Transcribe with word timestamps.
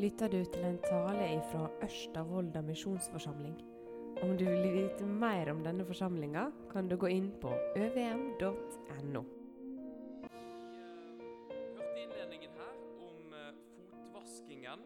lytter 0.00 0.28
du 0.32 0.38
til 0.44 0.62
en 0.64 0.78
tale 0.80 1.26
fra 1.50 1.66
Ørsta 1.84 2.22
misjonsforsamling. 2.64 3.56
Om 4.22 4.36
du 4.38 4.44
vil 4.44 4.72
vite 4.72 5.04
mer 5.04 5.50
om 5.52 5.60
denne 5.64 5.84
forsamlinga, 5.84 6.46
kan 6.72 6.88
du 6.88 6.96
gå 6.96 7.06
inn 7.06 7.30
på 7.42 7.50
øvm.no. 7.76 9.22
hørte 11.76 12.00
innledningen 12.00 12.50
her 12.56 12.78
om 13.08 13.34
eh, 13.36 13.58
fotvaskingen. 13.90 14.84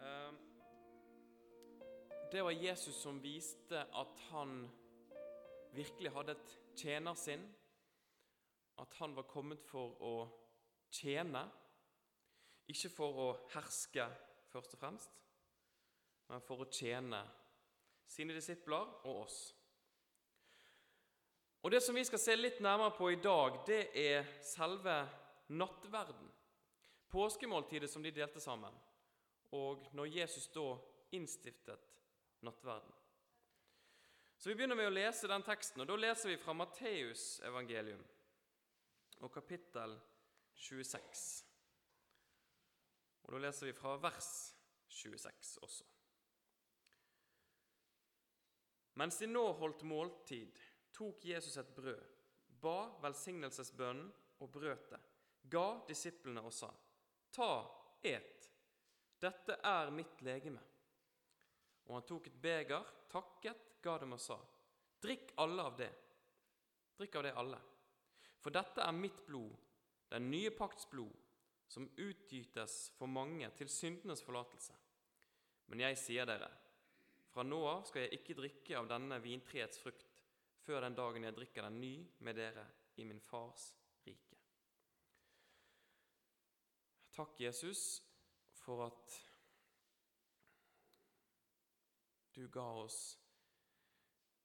Eh, 0.00 0.32
det 2.32 2.44
var 2.44 2.50
Jesus 2.50 2.94
som 2.94 3.22
viste 3.22 3.82
at 3.84 4.24
han 4.30 4.70
virkelig 5.72 6.10
hadde 6.12 6.38
et 6.38 6.56
tjenersinn. 6.76 7.44
At 8.78 8.96
han 8.98 9.16
var 9.16 9.28
kommet 9.28 9.60
for 9.68 9.92
å 10.00 10.14
tjene, 10.90 11.44
ikke 12.70 12.90
for 12.92 13.20
å 13.20 13.28
herske 13.54 14.06
først 14.52 14.76
og 14.76 14.80
fremst, 14.80 15.20
men 16.30 16.44
for 16.44 16.64
å 16.64 16.70
tjene 16.70 17.20
sine 18.08 18.36
disipler 18.36 18.88
og 19.04 19.24
oss. 19.24 19.38
Og 21.64 21.70
Det 21.70 21.80
som 21.82 21.96
vi 21.96 22.04
skal 22.04 22.20
se 22.20 22.36
litt 22.36 22.60
nærmere 22.60 22.92
på 22.96 23.10
i 23.12 23.20
dag, 23.20 23.62
det 23.66 23.88
er 23.96 24.26
selve 24.44 24.98
nattverden. 25.48 26.28
Påskemåltidet 27.08 27.88
som 27.90 28.02
de 28.02 28.12
delte 28.12 28.40
sammen, 28.40 28.74
og 29.52 29.86
når 29.96 30.12
Jesus 30.12 30.48
da 30.52 30.74
innstiftet 31.16 31.80
nattverden. 32.44 32.92
Så 34.36 34.50
Vi 34.50 34.54
begynner 34.54 34.76
med 34.76 34.90
å 34.90 34.92
lese 34.92 35.28
den 35.30 35.42
teksten, 35.42 35.80
og 35.80 35.88
da 35.88 35.96
leser 35.96 36.28
vi 36.28 36.36
fra 36.36 36.52
Matteus 36.52 37.40
evangelium 37.48 38.02
og 39.24 39.32
kapittel 39.32 39.94
26. 40.52 41.53
Og 43.24 43.32
Da 43.32 43.40
leser 43.40 43.66
vi 43.66 43.72
fra 43.76 43.96
vers 43.96 44.54
26 44.88 45.58
også. 45.62 45.84
Mens 49.00 49.18
de 49.18 49.26
nå 49.26 49.42
holdt 49.58 49.82
måltid, 49.82 50.58
tok 50.94 51.24
Jesus 51.26 51.56
et 51.58 51.72
brød, 51.74 52.02
ba 52.62 52.76
velsignelsesbønnen 53.02 54.12
og 54.38 54.50
brøt 54.54 54.90
det, 54.92 55.00
ga 55.50 55.80
disiplene 55.88 56.44
og 56.44 56.52
sa:" 56.52 56.70
Ta, 57.34 57.64
et, 58.02 58.50
dette 59.18 59.56
er 59.64 59.90
mitt 59.90 60.22
legeme. 60.22 60.60
Og 61.86 61.96
han 61.96 62.06
tok 62.06 62.26
et 62.26 62.40
beger, 62.40 62.86
takket, 63.10 63.80
ga 63.82 63.98
dem 63.98 64.12
og 64.12 64.20
sa:" 64.20 64.38
Drikk 65.02 65.34
alle 65.42 65.62
av 65.62 65.76
det. 65.76 65.90
Drikk 66.96 67.16
av 67.16 67.22
det 67.22 67.34
alle. 67.36 67.60
For 68.40 68.54
dette 68.54 68.80
er 68.80 68.92
mitt 68.92 69.26
blod, 69.26 69.56
den 70.10 70.30
nye 70.30 70.50
pakts 70.50 70.86
blod, 70.86 71.23
som 71.68 71.88
utgytes 71.96 72.92
for 72.98 73.10
mange 73.10 73.48
til 73.58 73.70
syndenes 73.72 74.22
forlatelse. 74.22 74.74
Men 75.66 75.80
jeg 75.86 75.98
sier 75.98 76.28
dere, 76.28 76.50
fra 77.32 77.42
nå 77.42 77.60
av 77.66 77.86
skal 77.88 78.04
jeg 78.04 78.20
ikke 78.20 78.36
drikke 78.38 78.76
av 78.78 78.88
denne 78.90 79.18
vintreets 79.22 79.80
frukt 79.82 80.22
før 80.64 80.84
den 80.84 80.96
dagen 80.96 81.26
jeg 81.26 81.36
drikker 81.36 81.66
den 81.66 81.80
ny 81.80 81.94
med 82.24 82.38
dere 82.38 82.64
i 82.96 83.04
min 83.08 83.20
fars 83.20 83.72
rike. 84.06 84.38
Takk, 87.14 87.40
Jesus, 87.40 88.02
for 88.64 88.86
at 88.86 89.16
du 92.34 92.46
ga 92.50 92.64
oss 92.82 93.00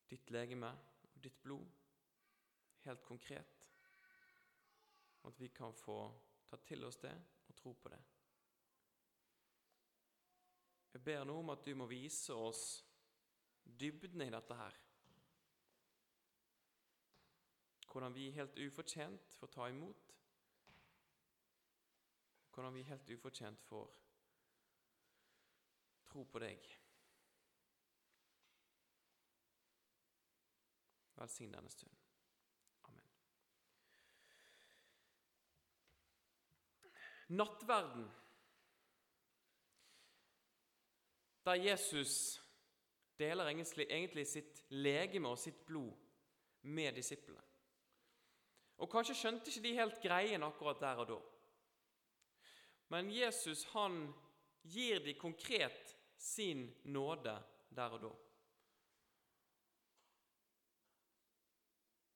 ditt 0.10 0.30
legeme 0.34 0.70
og 0.70 1.22
ditt 1.24 1.40
blod 1.44 1.70
helt 2.86 3.02
konkret, 3.06 3.66
og 5.22 5.32
at 5.32 5.40
vi 5.42 5.50
kan 5.54 5.74
få 5.76 6.00
ta 6.50 6.58
til 6.66 6.84
oss 6.88 6.98
det 6.98 7.14
og 7.48 7.56
tro 7.56 7.74
på 7.74 7.92
det. 7.94 8.00
Jeg 10.94 11.04
ber 11.06 11.24
nå 11.24 11.38
om 11.40 11.52
at 11.54 11.66
du 11.66 11.76
må 11.78 11.86
vise 11.90 12.34
oss 12.34 12.64
dybden 13.80 14.26
i 14.26 14.32
dette 14.34 14.58
her. 14.58 14.78
Hvordan 17.90 18.14
vi 18.14 18.30
helt 18.34 18.58
ufortjent 18.66 19.34
får 19.40 19.54
ta 19.54 19.70
imot. 19.70 20.16
Hvordan 22.54 22.74
vi 22.74 22.84
helt 22.90 23.10
ufortjent 23.10 23.62
får 23.70 23.88
tro 26.10 26.26
på 26.26 26.42
deg. 26.42 26.70
Velsign 31.20 31.54
denne 31.54 31.70
stunden. 31.70 31.99
Nattverden, 37.30 38.08
der 41.46 41.54
Jesus 41.54 42.42
deler 43.20 43.46
egentlig, 43.46 44.28
sitt 44.28 44.64
legeme 44.70 45.30
og 45.30 45.38
sitt 45.38 45.66
blod 45.66 45.92
med 46.62 46.96
disiplene. 46.96 47.44
Og 48.80 48.90
Kanskje 48.92 49.16
skjønte 49.18 49.52
ikke 49.52 49.66
de 49.66 49.76
helt 49.76 50.02
greien 50.02 50.44
akkurat 50.44 50.80
der 50.82 51.02
og 51.04 51.10
da. 51.10 51.20
Men 52.90 53.12
Jesus 53.12 53.66
han 53.74 54.08
gir 54.64 55.04
de 55.04 55.14
konkret 55.20 55.96
sin 56.18 56.66
nåde 56.84 57.36
der 57.76 57.98
og 57.98 58.02
da. 58.08 58.14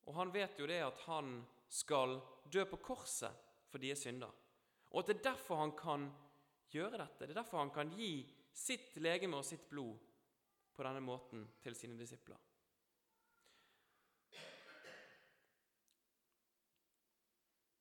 Og 0.03 0.16
han 0.16 0.34
vet 0.34 0.59
jo 0.59 0.68
det 0.68 0.81
at 0.84 1.03
han 1.06 1.35
skal 1.69 2.18
dø 2.53 2.66
på 2.69 2.80
korset 2.84 3.44
for 3.72 3.81
deres 3.81 4.03
synder. 4.03 4.31
Og 4.94 5.02
at 5.02 5.09
det 5.09 5.18
er 5.18 5.30
derfor 5.31 5.62
han 5.62 5.74
kan 5.78 6.08
gjøre 6.70 6.98
dette. 7.02 7.26
Det 7.26 7.34
er 7.34 7.42
derfor 7.42 7.64
han 7.64 7.74
kan 7.74 7.92
gi 7.98 8.14
sitt 8.54 8.96
legeme 9.02 9.40
og 9.40 9.46
sitt 9.46 9.66
blod 9.70 9.98
på 10.74 10.86
denne 10.86 11.02
måten 11.02 11.46
til 11.62 11.76
sine 11.78 11.98
disipler. 11.98 12.38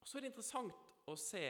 Og 0.01 0.09
Så 0.09 0.19
er 0.19 0.25
det 0.25 0.33
interessant 0.33 0.89
å 1.09 1.17
se 1.17 1.47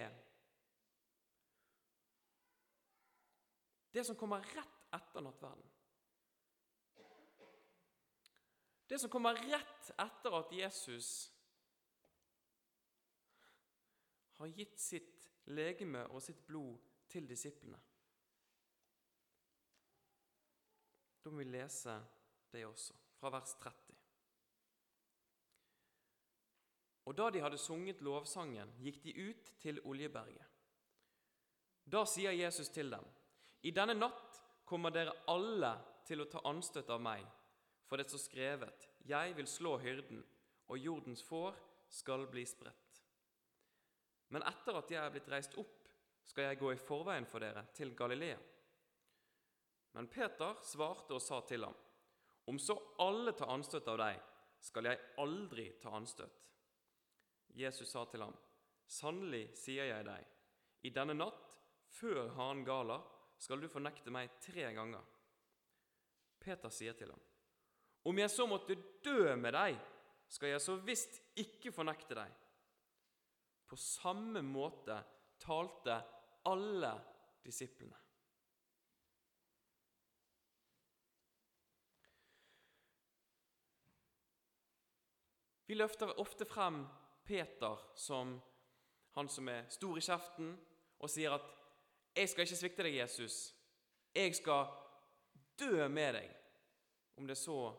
det 3.93 4.05
som 4.06 4.17
kommer 4.17 4.44
rett 4.55 4.84
etter 4.97 5.25
nattverden. 5.25 5.71
Det 8.89 8.99
som 9.00 9.11
kommer 9.11 9.39
rett 9.49 9.91
etter 10.05 10.34
at 10.37 10.53
Jesus 10.53 11.09
har 14.37 14.50
gitt 14.53 14.81
sitt 14.81 15.22
legeme 15.47 16.06
og 16.10 16.22
sitt 16.22 16.47
blod 16.47 16.78
til 17.08 17.28
disiplene. 17.28 17.78
Da 21.22 21.30
må 21.30 21.38
vi 21.38 21.50
lese 21.50 21.94
det 22.53 22.64
også, 22.66 22.94
fra 23.19 23.30
vers 23.30 23.54
30. 23.62 23.94
Og 27.04 27.16
da 27.19 27.28
de 27.31 27.42
hadde 27.42 27.58
sunget 27.58 28.02
lovsangen, 28.02 28.70
gikk 28.82 29.02
de 29.04 29.14
ut 29.28 29.52
til 29.62 29.81
Oljeberget. 29.84 30.47
Da 31.92 32.04
sier 32.06 32.31
Jesus 32.31 32.69
til 32.69 32.91
dem, 32.91 33.06
I 33.62 33.70
denne 33.70 33.94
natt 33.94 34.38
kommer 34.64 34.91
dere 34.94 35.14
alle 35.31 35.72
til 36.06 36.22
å 36.22 36.28
ta 36.31 36.42
anstøt 36.47 36.91
av 36.91 37.02
meg, 37.02 37.26
for 37.86 37.98
det 37.98 38.08
står 38.08 38.22
skrevet, 38.26 38.88
Jeg 39.04 39.36
vil 39.36 39.47
slå 39.47 39.78
hyrden, 39.78 40.22
og 40.69 40.78
jordens 40.78 41.22
får 41.22 41.56
skal 41.88 42.26
bli 42.31 42.44
spredt. 42.47 42.81
Men 44.32 44.44
etter 44.48 44.78
at 44.78 44.91
jeg 44.91 45.00
er 45.03 45.12
blitt 45.12 45.31
reist 45.32 45.56
opp, 45.60 45.88
skal 46.25 46.48
jeg 46.48 46.60
gå 46.60 46.72
i 46.72 46.81
forveien 46.81 47.26
for 47.28 47.43
dere 47.44 47.66
til 47.76 47.93
Galilea. 47.98 48.38
Men 49.93 50.09
Peter 50.09 50.60
svarte 50.65 51.19
og 51.19 51.22
sa 51.22 51.43
til 51.47 51.66
ham, 51.66 51.75
Om 52.48 52.59
så 52.59 52.75
alle 52.98 53.32
tar 53.38 53.53
anstøt 53.53 53.88
av 53.93 53.98
deg, 54.00 54.20
skal 54.62 54.88
jeg 54.88 55.00
aldri 55.22 55.66
ta 55.82 55.93
anstøt. 55.94 56.48
Jesus 57.54 57.91
sa 57.93 58.04
til 58.09 58.25
ham, 58.25 58.34
Sannelig 58.88 59.50
sier 59.56 59.90
jeg 59.90 60.06
deg, 60.06 60.25
i 60.82 60.90
denne 60.90 61.14
natt, 61.14 61.52
før 61.93 62.32
hanen 62.37 62.64
galer, 62.64 63.02
skal 63.38 63.61
du 63.61 63.69
fornekte 63.69 64.11
meg 64.14 64.32
tre 64.43 64.70
ganger. 64.75 65.02
Peter 66.43 66.73
sier 66.73 66.96
til 66.99 67.12
ham, 67.12 67.20
Om 68.05 68.19
jeg 68.19 68.31
så 68.31 68.46
måtte 68.50 68.79
dø 69.05 69.37
med 69.37 69.52
deg, 69.55 69.76
skal 70.29 70.55
jeg 70.55 70.62
så 70.64 70.79
visst 70.81 71.20
ikke 71.38 71.73
fornekte 71.75 72.17
deg. 72.17 72.32
På 73.72 73.76
samme 73.76 74.42
måte 74.42 74.98
talte 75.40 75.94
alle 76.44 76.90
disiplene. 77.40 77.96
Vi 85.64 85.78
løfter 85.78 86.12
ofte 86.20 86.44
frem 86.44 86.82
Peter 87.24 87.80
som 87.96 88.34
han 89.16 89.32
som 89.32 89.48
er 89.48 89.70
stor 89.72 89.96
i 89.96 90.04
kjeften, 90.04 90.52
og 91.00 91.10
sier 91.10 91.32
at 91.32 91.46
'Jeg 92.14 92.28
skal 92.28 92.44
ikke 92.44 92.56
svikte 92.56 92.82
deg, 92.82 92.96
Jesus. 92.96 93.54
Jeg 94.14 94.34
skal 94.36 94.66
dø 95.56 95.88
med 95.88 96.12
deg, 96.12 96.36
om 97.16 97.26
det 97.26 97.38
så 97.38 97.72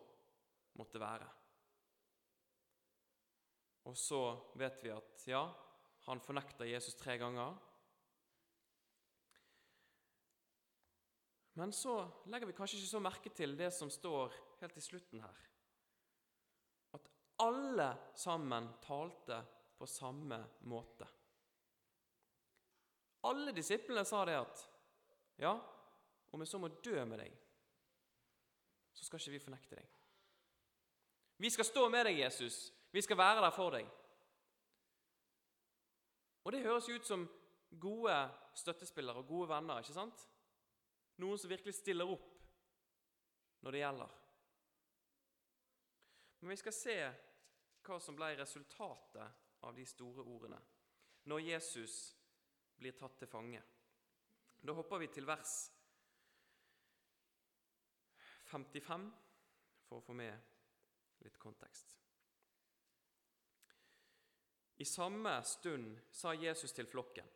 måtte 0.73 0.99
være'. 0.99 1.29
Og 3.83 3.97
så 3.97 4.53
vet 4.55 4.83
vi 4.83 4.89
at 4.89 5.27
ja, 5.27 5.43
han 6.05 6.21
fornekter 6.21 6.67
Jesus 6.67 6.95
tre 6.99 7.17
ganger. 7.17 7.55
Men 11.53 11.73
så 11.73 11.95
legger 12.25 12.49
vi 12.49 12.55
kanskje 12.57 12.79
ikke 12.79 12.91
så 12.91 13.01
merke 13.03 13.31
til 13.35 13.57
det 13.57 13.69
som 13.75 13.91
står 13.93 14.33
helt 14.61 14.77
i 14.77 14.83
slutten 14.83 15.21
her. 15.21 15.41
At 16.97 17.09
alle 17.45 17.89
sammen 18.17 18.71
talte 18.81 19.43
på 19.77 19.87
samme 19.87 20.39
måte. 20.69 21.07
Alle 23.23 23.53
disiplene 23.55 24.03
sa 24.05 24.25
det 24.27 24.35
at 24.41 24.67
ja, 25.39 25.53
om 26.33 26.41
vi 26.41 26.49
så 26.49 26.59
må 26.59 26.67
dø 26.83 26.97
med 27.05 27.21
deg, 27.21 27.35
så 28.93 29.05
skal 29.05 29.21
ikke 29.21 29.37
vi 29.37 29.43
fornekte 29.45 29.77
deg. 29.77 29.99
Vi 31.43 31.49
skal 31.53 31.67
stå 31.67 31.87
med 31.89 32.07
deg, 32.09 32.19
Jesus. 32.19 32.71
Vi 32.91 33.01
skal 33.01 33.17
være 33.17 33.41
der 33.45 33.53
for 33.55 33.73
deg. 33.73 33.87
Og 36.43 36.51
det 36.51 36.63
høres 36.65 36.89
ut 36.89 37.05
som 37.07 37.25
gode 37.79 38.15
støttespillere 38.55 39.23
og 39.23 39.27
gode 39.27 39.49
venner, 39.49 39.79
ikke 39.79 39.95
sant? 39.95 40.25
Noen 41.23 41.39
som 41.39 41.51
virkelig 41.51 41.75
stiller 41.77 42.09
opp 42.09 42.29
når 43.63 43.71
det 43.75 43.83
gjelder. 43.83 44.17
Men 46.41 46.51
vi 46.51 46.59
skal 46.59 46.75
se 46.75 46.97
hva 47.83 47.99
som 48.03 48.17
ble 48.17 48.33
resultatet 48.39 49.63
av 49.63 49.75
de 49.75 49.85
store 49.87 50.25
ordene 50.27 50.59
når 51.31 51.45
Jesus 51.53 51.95
blir 52.75 52.97
tatt 52.99 53.15
til 53.21 53.31
fange. 53.31 53.61
Da 54.63 54.75
hopper 54.75 54.99
vi 54.99 55.07
til 55.11 55.27
vers 55.27 55.53
55 58.51 59.07
for 59.87 60.01
å 60.01 60.05
få 60.05 60.15
med 60.19 61.23
litt 61.23 61.39
kontekst. 61.39 62.02
I 64.83 64.85
samme 64.85 65.37
stund 65.47 65.99
sa 66.11 66.33
Jesus 66.35 66.73
til 66.75 66.87
flokken.: 66.91 67.27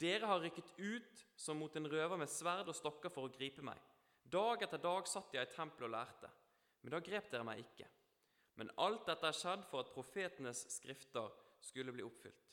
Dere 0.00 0.28
har 0.28 0.42
rykket 0.42 0.74
ut 0.76 1.26
som 1.40 1.56
mot 1.56 1.76
en 1.76 1.88
røver 1.88 2.18
med 2.20 2.28
sverd 2.28 2.68
og 2.68 2.76
stokker 2.76 3.12
for 3.14 3.24
å 3.24 3.32
gripe 3.32 3.62
meg. 3.64 3.78
Dag 4.24 4.62
etter 4.66 4.82
dag 4.82 5.06
satt 5.08 5.32
jeg 5.32 5.46
i 5.46 5.52
tempelet 5.54 5.86
og 5.86 5.94
lærte, 5.94 6.28
men 6.82 6.92
da 6.92 7.00
grep 7.06 7.30
dere 7.32 7.46
meg 7.48 7.62
ikke. 7.62 7.86
Men 8.60 8.72
alt 8.84 9.06
dette 9.08 9.30
er 9.30 9.38
skjedd 9.38 9.64
for 9.70 9.80
at 9.80 9.92
profetenes 9.94 10.60
skrifter 10.74 11.30
skulle 11.64 11.94
bli 11.94 12.04
oppfylt. 12.04 12.50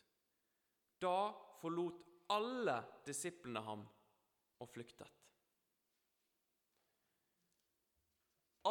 Da 1.02 1.34
forlot 1.60 2.00
alle 2.32 2.78
disiplene 3.06 3.64
ham 3.66 3.84
og 4.64 4.70
flyktet. 4.72 5.10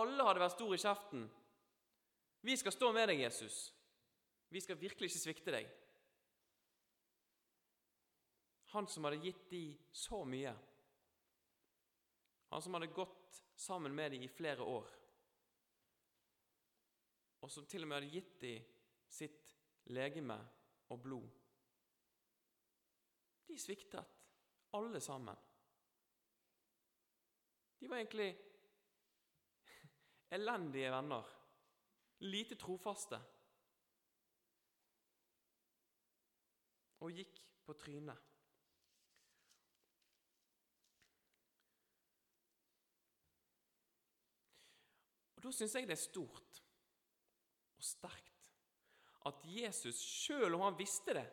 Alle 0.00 0.24
hadde 0.24 0.40
vært 0.46 0.56
stor 0.56 0.72
i 0.72 0.80
kjeften. 0.80 1.28
Vi 2.48 2.56
skal 2.56 2.72
stå 2.78 2.92
med 2.96 3.10
deg, 3.12 3.20
Jesus. 3.26 3.60
Vi 4.50 4.60
skal 4.60 4.80
virkelig 4.80 5.10
ikke 5.10 5.22
svikte 5.22 5.54
deg. 5.54 5.68
Han 8.74 8.86
som 8.90 9.06
hadde 9.06 9.22
gitt 9.22 9.46
de 9.50 9.62
så 9.94 10.22
mye. 10.26 10.52
Han 12.50 12.62
som 12.62 12.74
hadde 12.74 12.90
gått 12.94 13.42
sammen 13.58 13.94
med 13.94 14.14
dem 14.14 14.26
i 14.26 14.30
flere 14.30 14.66
år. 14.66 14.90
Og 17.40 17.50
som 17.50 17.66
til 17.66 17.86
og 17.86 17.90
med 17.90 18.00
hadde 18.00 18.14
gitt 18.14 18.34
dem 18.42 18.66
sitt 19.10 19.54
legeme 19.94 20.36
og 20.90 21.02
blod. 21.02 21.38
De 23.46 23.58
sviktet, 23.58 24.18
alle 24.74 25.00
sammen. 25.02 25.38
De 27.80 27.88
var 27.88 28.02
egentlig 28.02 28.30
elendige 30.36 30.90
venner. 30.92 31.36
Lite 32.20 32.58
trofaste. 32.60 33.18
Og 37.00 37.14
gikk 37.16 37.40
på 37.64 37.76
trynet. 37.80 38.26
Og 45.40 45.46
Da 45.46 45.52
syns 45.56 45.74
jeg 45.74 45.88
det 45.88 45.96
er 45.96 46.02
stort 46.02 46.58
og 47.80 47.84
sterkt 47.84 48.50
at 49.28 49.44
Jesus, 49.44 49.96
selv 49.96 50.54
om 50.56 50.66
han 50.66 50.76
visste 50.76 51.14
det 51.16 51.28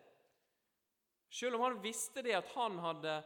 Selv 1.29 1.57
om 1.57 1.65
han 1.65 1.81
visste 1.83 2.23
det 2.23 2.35
at 2.37 2.47
han 2.55 2.79
hadde 2.79 3.17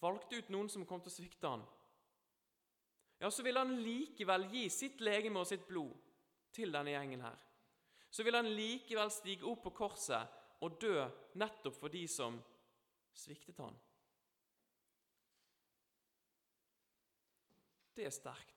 valgt 0.00 0.32
ut 0.32 0.48
noen 0.48 0.70
som 0.72 0.86
kom 0.88 1.02
til 1.04 1.12
å 1.12 1.14
svikte 1.14 1.50
han, 1.50 1.62
ja, 3.20 3.28
så 3.32 3.44
vil 3.44 3.56
han 3.60 3.74
likevel 3.80 4.46
gi 4.52 4.64
sitt 4.72 5.02
legeme 5.04 5.40
og 5.40 5.48
sitt 5.48 5.66
blod 5.68 5.92
til 6.56 6.72
denne 6.72 6.94
gjengen 6.94 7.22
her. 7.24 7.36
Så 8.10 8.24
vil 8.24 8.36
han 8.36 8.48
likevel 8.48 9.12
stige 9.12 9.44
opp 9.48 9.62
på 9.66 9.74
korset 9.76 10.32
og 10.64 10.78
dø 10.80 10.94
nettopp 11.36 11.76
for 11.76 11.92
de 11.92 12.04
som 12.08 12.38
sviktet 13.16 13.58
han. 13.60 13.76
Det 17.96 18.04
er 18.04 18.12
sterkt. 18.12 18.56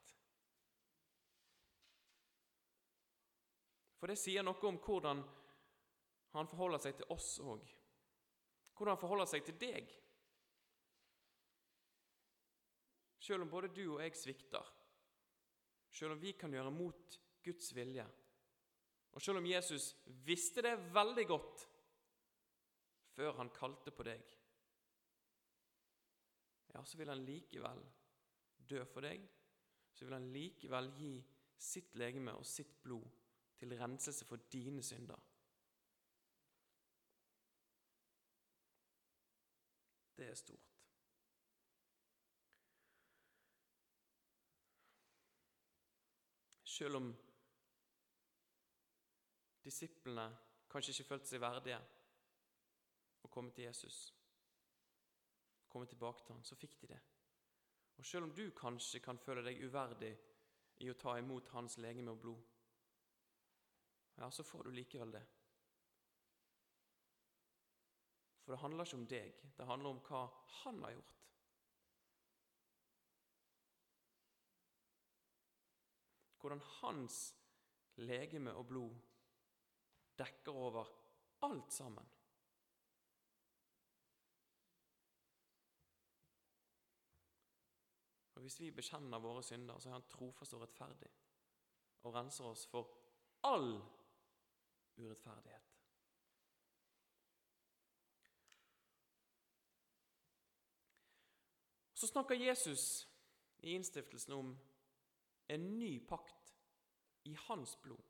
For 4.00 4.12
det 4.12 4.20
sier 4.20 4.44
noe 4.44 4.68
om 4.68 4.80
hvordan 4.80 5.22
han 6.36 6.48
forholder 6.48 6.84
seg 6.84 7.00
til 7.00 7.12
oss 7.16 7.34
òg. 7.44 7.64
Hvordan 8.76 8.96
han 8.96 9.02
forholder 9.02 9.28
seg 9.28 9.48
til 9.48 9.58
deg. 9.60 9.90
Selv 13.20 13.44
om 13.44 13.52
både 13.52 13.72
du 13.76 13.84
og 13.96 14.04
jeg 14.04 14.16
svikter, 14.16 14.64
selv 15.92 16.16
om 16.16 16.22
vi 16.22 16.32
kan 16.40 16.54
gjøre 16.56 16.72
mot 16.72 17.18
Guds 17.44 17.74
vilje, 17.76 18.06
og 19.12 19.24
selv 19.24 19.42
om 19.42 19.50
Jesus 19.50 19.92
visste 20.24 20.64
det 20.64 20.78
veldig 20.96 21.26
godt 21.28 21.66
før 23.20 23.34
han 23.36 23.50
kalte 23.52 23.92
på 23.92 24.04
deg, 24.08 24.22
ja, 26.72 26.84
så 26.86 26.98
vil 26.98 27.10
han 27.12 27.26
likevel 27.28 27.82
dø 28.70 28.86
for 28.88 29.04
deg. 29.04 29.26
Så 29.92 30.06
vil 30.06 30.16
han 30.16 30.30
likevel 30.32 30.88
gi 30.96 31.12
sitt 31.60 31.98
legeme 32.00 32.32
og 32.40 32.46
sitt 32.48 32.78
blod 32.84 33.10
til 33.60 33.76
renselse 33.76 34.24
for 34.30 34.48
dine 34.54 34.84
synder. 34.86 35.20
Det 40.16 40.30
er 40.30 40.40
stort. 40.40 40.72
Selv 46.64 46.96
om 46.96 47.14
disiplene 49.64 50.30
kanskje 50.72 50.94
ikke 50.96 51.12
følte 51.12 51.34
seg 51.34 51.44
verdige 51.44 51.80
å 53.30 53.34
komme 53.34 53.54
til 53.54 53.68
Jesus, 53.68 54.10
komme 55.70 55.86
tilbake 55.86 56.26
til 56.26 56.34
ham, 56.34 56.44
så 56.44 56.58
fikk 56.58 56.80
de 56.82 56.90
det. 56.96 57.00
Og 58.00 58.06
selv 58.06 58.26
om 58.26 58.34
du 58.34 58.50
kanskje 58.56 59.02
kan 59.04 59.20
føle 59.22 59.44
deg 59.46 59.62
uverdig 59.62 60.14
i 60.82 60.90
å 60.90 60.98
ta 60.98 61.18
imot 61.20 61.52
hans 61.54 61.78
legeme 61.84 62.16
og 62.16 62.22
blod, 62.24 62.46
ja, 64.20 64.32
så 64.32 64.44
får 64.44 64.66
du 64.68 64.72
likevel 64.76 65.12
det. 65.14 65.24
For 68.44 68.56
det 68.56 68.62
handler 68.64 68.88
ikke 68.88 68.98
om 68.98 69.08
deg, 69.08 69.42
det 69.58 69.68
handler 69.70 69.94
om 69.94 70.02
hva 70.08 70.24
han 70.64 70.82
har 70.84 70.96
gjort. 70.96 71.18
Hvordan 76.40 76.64
hans 76.80 77.20
legeme 78.00 78.56
og 78.56 78.66
blod 78.72 78.96
dekker 80.20 80.56
over 80.56 80.90
alt 81.46 81.72
sammen. 81.76 82.08
Og 88.40 88.44
Hvis 88.44 88.60
vi 88.60 88.70
bekjenner 88.72 89.20
våre 89.20 89.42
synder, 89.44 89.80
så 89.80 89.90
er 89.90 89.94
Han 89.94 90.06
trofast 90.08 90.54
og 90.56 90.62
rettferdig 90.62 91.10
og 92.08 92.14
renser 92.16 92.46
oss 92.48 92.62
for 92.72 92.88
all 93.44 93.74
urettferdighet. 94.96 95.66
Så 101.94 102.08
snakker 102.08 102.40
Jesus 102.40 103.10
i 103.60 103.76
innstiftelsen 103.76 104.34
om 104.34 104.56
en 105.50 105.68
ny 105.80 105.92
pakt 106.08 106.56
i 107.28 107.36
hans 107.50 107.76
blod. 107.84 108.08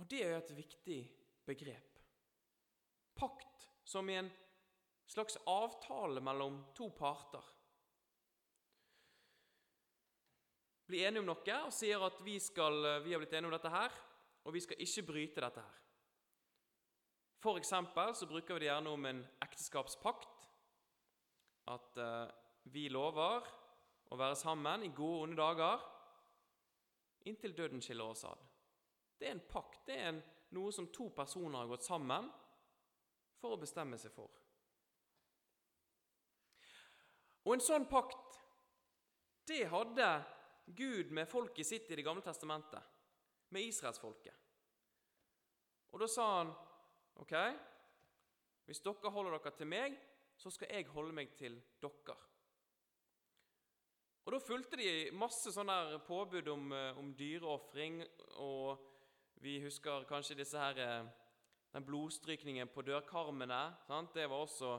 Og 0.00 0.10
det 0.10 0.24
er 0.24 0.38
et 0.38 0.56
viktig 0.56 1.00
begrep. 1.44 1.98
Pakt 3.14 3.51
som 3.92 4.08
i 4.08 4.16
en 4.20 4.30
slags 5.12 5.36
avtale 5.46 6.22
mellom 6.24 6.62
to 6.76 6.88
parter. 6.96 7.44
blir 10.92 11.06
enige 11.08 11.22
om 11.22 11.28
noe 11.30 11.54
og 11.64 11.72
sier 11.72 12.02
at 12.04 12.18
vi, 12.20 12.34
skal, 12.42 12.74
vi 13.00 13.14
har 13.14 13.20
blitt 13.22 13.32
enige 13.32 13.48
om 13.48 13.54
dette 13.54 13.70
her, 13.72 13.94
og 14.44 14.52
vi 14.52 14.60
skal 14.60 14.82
ikke 14.84 15.06
bryte 15.08 15.40
dette 15.40 15.62
her. 15.64 15.78
For 17.42 17.56
eksempel 17.58 18.12
så 18.14 18.28
bruker 18.28 18.58
vi 18.58 18.64
det 18.64 18.68
gjerne 18.68 18.92
om 18.92 19.06
en 19.08 19.22
ekteskapspakt. 19.42 20.50
At 21.72 21.96
uh, 21.96 22.28
vi 22.74 22.90
lover 22.92 23.48
å 24.12 24.18
være 24.18 24.36
sammen 24.36 24.84
i 24.84 24.92
gode 24.92 25.16
og 25.16 25.24
onde 25.28 25.38
dager 25.40 25.88
inntil 27.30 27.54
døden 27.56 27.82
skiller 27.82 28.12
oss 28.12 28.26
ad. 28.28 28.44
Det 29.16 29.30
er 29.30 29.36
en 29.36 29.44
pakt. 29.48 29.84
Det 29.86 29.96
er 29.96 30.10
en, 30.10 30.20
noe 30.58 30.74
som 30.74 30.90
to 30.92 31.08
personer 31.16 31.62
har 31.62 31.70
gått 31.70 31.86
sammen 31.86 32.28
for 33.42 33.56
å 33.56 33.60
bestemme 33.60 33.98
seg 33.98 34.14
for. 34.14 34.30
Og 37.42 37.56
en 37.56 37.64
sånn 37.64 37.88
pakt, 37.90 38.38
det 39.50 39.64
hadde 39.72 40.08
Gud 40.78 41.10
med 41.10 41.26
folket 41.26 41.66
sitt 41.66 41.90
i 41.90 41.98
Det 41.98 42.04
gamle 42.06 42.22
testamentet, 42.22 42.82
med 43.50 43.66
israelsfolket. 43.66 44.36
Og 45.92 46.00
da 46.00 46.08
sa 46.08 46.28
han 46.38 46.52
OK, 47.20 47.34
hvis 48.68 48.80
dere 48.80 49.10
holder 49.12 49.34
dere 49.36 49.56
til 49.58 49.68
meg, 49.68 49.96
så 50.38 50.50
skal 50.54 50.70
jeg 50.70 50.92
holde 50.94 51.14
meg 51.16 51.34
til 51.36 51.58
dere. 51.82 52.16
Og 54.22 54.32
Da 54.32 54.38
fulgte 54.38 54.78
de 54.78 55.10
masse 55.18 55.50
sånne 55.50 55.98
påbud 56.06 56.48
om, 56.48 56.72
eh, 56.72 56.98
om 56.98 57.10
dyreofring, 57.14 58.04
og 58.38 58.78
vi 59.42 59.58
husker 59.60 60.06
kanskje 60.06 60.38
disse 60.38 60.56
her, 60.58 60.78
eh, 60.78 61.08
den 61.72 61.84
blodstrykningen 61.84 62.68
på 62.68 62.84
dørkarmene. 62.84 63.60
Sant? 63.86 64.14
Det 64.14 64.28
var 64.28 64.44
også 64.44 64.72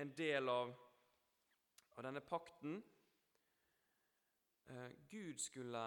en 0.00 0.12
del 0.16 0.48
av, 0.48 0.72
av 1.96 2.06
denne 2.08 2.22
pakten. 2.24 2.78
Eh, 4.66 4.90
Gud 5.10 5.38
skulle 5.40 5.84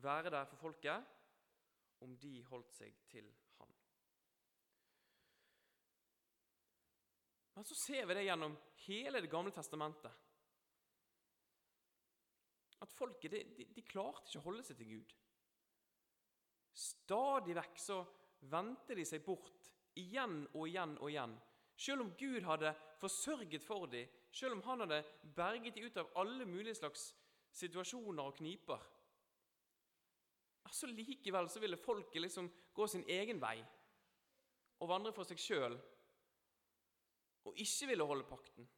være 0.00 0.30
der 0.30 0.44
for 0.48 0.60
folket 0.60 1.16
om 2.04 2.16
de 2.20 2.38
holdt 2.48 2.72
seg 2.72 3.00
til 3.08 3.26
Han. 3.58 3.72
Men 7.56 7.68
så 7.68 7.76
ser 7.76 8.06
vi 8.08 8.16
det 8.16 8.24
gjennom 8.28 8.56
hele 8.86 9.20
Det 9.20 9.32
gamle 9.32 9.52
testamentet. 9.52 10.12
At 12.80 12.92
folket 12.96 13.32
de, 13.32 13.42
de, 13.58 13.66
de 13.76 13.84
klarte 13.84 14.24
ikke 14.28 14.40
å 14.40 14.46
holde 14.46 14.64
seg 14.64 14.78
til 14.80 14.94
Gud. 14.94 15.12
Stadig 16.72 17.56
vekk 17.58 17.80
så 17.82 17.98
vendte 18.40 18.96
de 18.96 19.04
seg 19.04 19.24
bort 19.24 19.70
igjen 20.00 20.44
og 20.54 20.66
igjen 20.68 20.96
og 20.98 21.10
igjen. 21.10 21.34
Selv 21.80 22.04
om 22.04 22.12
Gud 22.18 22.44
hadde 22.44 22.74
forsørget 23.00 23.64
for 23.64 23.86
dem, 23.90 24.08
selv 24.32 24.56
om 24.56 24.62
han 24.66 24.84
hadde 24.84 25.02
berget 25.36 25.74
dem 25.74 25.88
ut 25.88 26.00
av 26.00 26.10
alle 26.20 26.46
mulige 26.46 26.76
slags 26.78 27.10
situasjoner 27.56 28.22
og 28.22 28.36
kniper. 28.38 28.82
Altså 30.68 30.86
Likevel 30.86 31.48
så 31.50 31.60
ville 31.60 31.80
folket 31.80 32.22
liksom 32.22 32.50
gå 32.74 32.86
sin 32.86 33.04
egen 33.08 33.40
vei 33.42 33.56
og 34.80 34.88
vandre 34.88 35.12
for 35.12 35.26
seg 35.26 35.40
sjøl 35.40 35.74
og 37.48 37.56
ikke 37.58 37.88
ville 37.90 38.06
holde 38.06 38.28
pakten. 38.28 38.68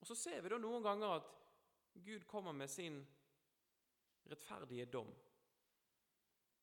Og 0.00 0.08
Så 0.08 0.14
ser 0.14 0.42
vi 0.42 0.50
da 0.52 0.58
noen 0.62 0.84
ganger 0.84 1.16
at 1.18 1.30
Gud 2.04 2.26
kommer 2.26 2.52
med 2.52 2.70
sin 2.70 3.00
rettferdige 4.26 4.86
dom. 4.90 5.10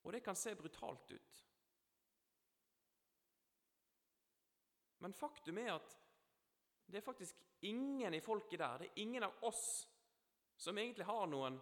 Og 0.03 0.13
det 0.13 0.23
kan 0.23 0.35
se 0.35 0.55
brutalt 0.55 1.11
ut. 1.11 1.43
Men 5.03 5.13
faktum 5.13 5.57
er 5.59 5.73
at 5.73 5.95
det 6.85 6.99
er 6.99 7.05
faktisk 7.05 7.39
ingen 7.61 8.13
i 8.13 8.21
folket 8.21 8.59
der, 8.59 8.77
det 8.77 8.89
er 8.89 9.01
ingen 9.01 9.23
av 9.23 9.43
oss 9.47 9.87
som 10.59 10.77
egentlig 10.77 11.07
har 11.07 11.27
noen 11.27 11.57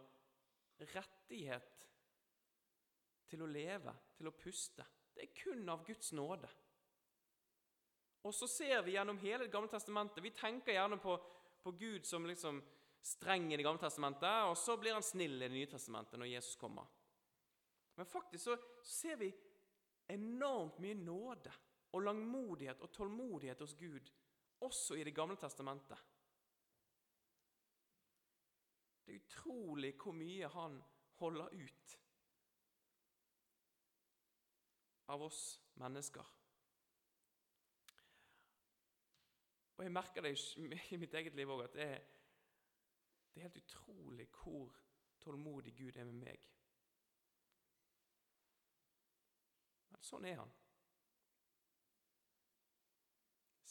rettighet 0.91 1.85
til 3.29 3.45
å 3.45 3.49
leve, 3.49 3.93
til 4.17 4.29
å 4.29 4.35
puste. 4.35 4.85
Det 5.13 5.23
er 5.23 5.33
kun 5.37 5.69
av 5.69 5.85
Guds 5.87 6.11
nåde. 6.17 6.49
Og 8.27 8.33
så 8.35 8.47
ser 8.49 8.83
vi 8.85 8.93
gjennom 8.93 9.17
hele 9.17 9.47
Det 9.47 9.53
gamle 9.53 9.71
testamentet 9.71 10.21
Vi 10.23 10.29
tenker 10.37 10.75
gjerne 10.75 10.99
på, 11.01 11.15
på 11.63 11.71
Gud 11.71 12.05
som 12.05 12.25
liksom 12.29 12.59
streng 13.01 13.53
i 13.53 13.57
Det 13.57 13.63
gamle 13.63 13.81
testamentet, 13.81 14.43
og 14.49 14.57
så 14.57 14.77
blir 14.77 14.93
han 14.93 15.03
snill 15.03 15.37
i 15.37 15.47
Det 15.47 15.55
nye 15.55 15.69
testamentet 15.69 16.19
når 16.19 16.31
Jesus 16.33 16.55
kommer. 16.55 16.87
Men 17.95 18.05
faktisk 18.05 18.43
så 18.43 18.57
ser 18.83 19.15
vi 19.15 19.31
enormt 20.07 20.79
mye 20.79 20.97
nåde 20.97 21.51
og 21.91 22.01
langmodighet 22.01 22.81
og 22.81 22.91
tålmodighet 22.91 23.59
hos 23.59 23.75
Gud, 23.79 24.11
også 24.61 24.95
i 24.95 25.03
Det 25.03 25.15
gamle 25.15 25.35
testamentet. 25.35 25.97
Det 29.05 29.15
er 29.15 29.23
utrolig 29.25 29.95
hvor 29.97 30.15
mye 30.15 30.47
han 30.47 30.77
holder 31.19 31.49
ut 31.51 31.97
av 35.11 35.25
oss 35.25 35.41
mennesker. 35.81 36.23
Og 39.77 39.83
Jeg 39.83 39.91
merker 39.91 40.21
det 40.21 40.35
i 40.93 40.97
mitt 41.01 41.13
eget 41.17 41.35
liv 41.35 41.49
òg, 41.49 41.63
at 41.65 41.75
det 41.75 41.85
er, 41.97 42.01
det 43.33 43.39
er 43.39 43.47
helt 43.47 43.57
utrolig 43.57 44.27
hvor 44.27 44.75
tålmodig 45.19 45.75
Gud 45.77 45.97
er 45.97 46.03
med 46.03 46.17
meg. 46.19 46.47
Men 49.91 50.03
sånn 50.03 50.27
er 50.27 50.41
han. 50.41 50.51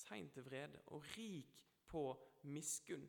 Sein 0.01 0.31
til 0.33 0.47
vrede 0.47 0.81
og 0.95 1.05
rik 1.17 1.65
på 1.91 2.05
miskunn. 2.43 3.05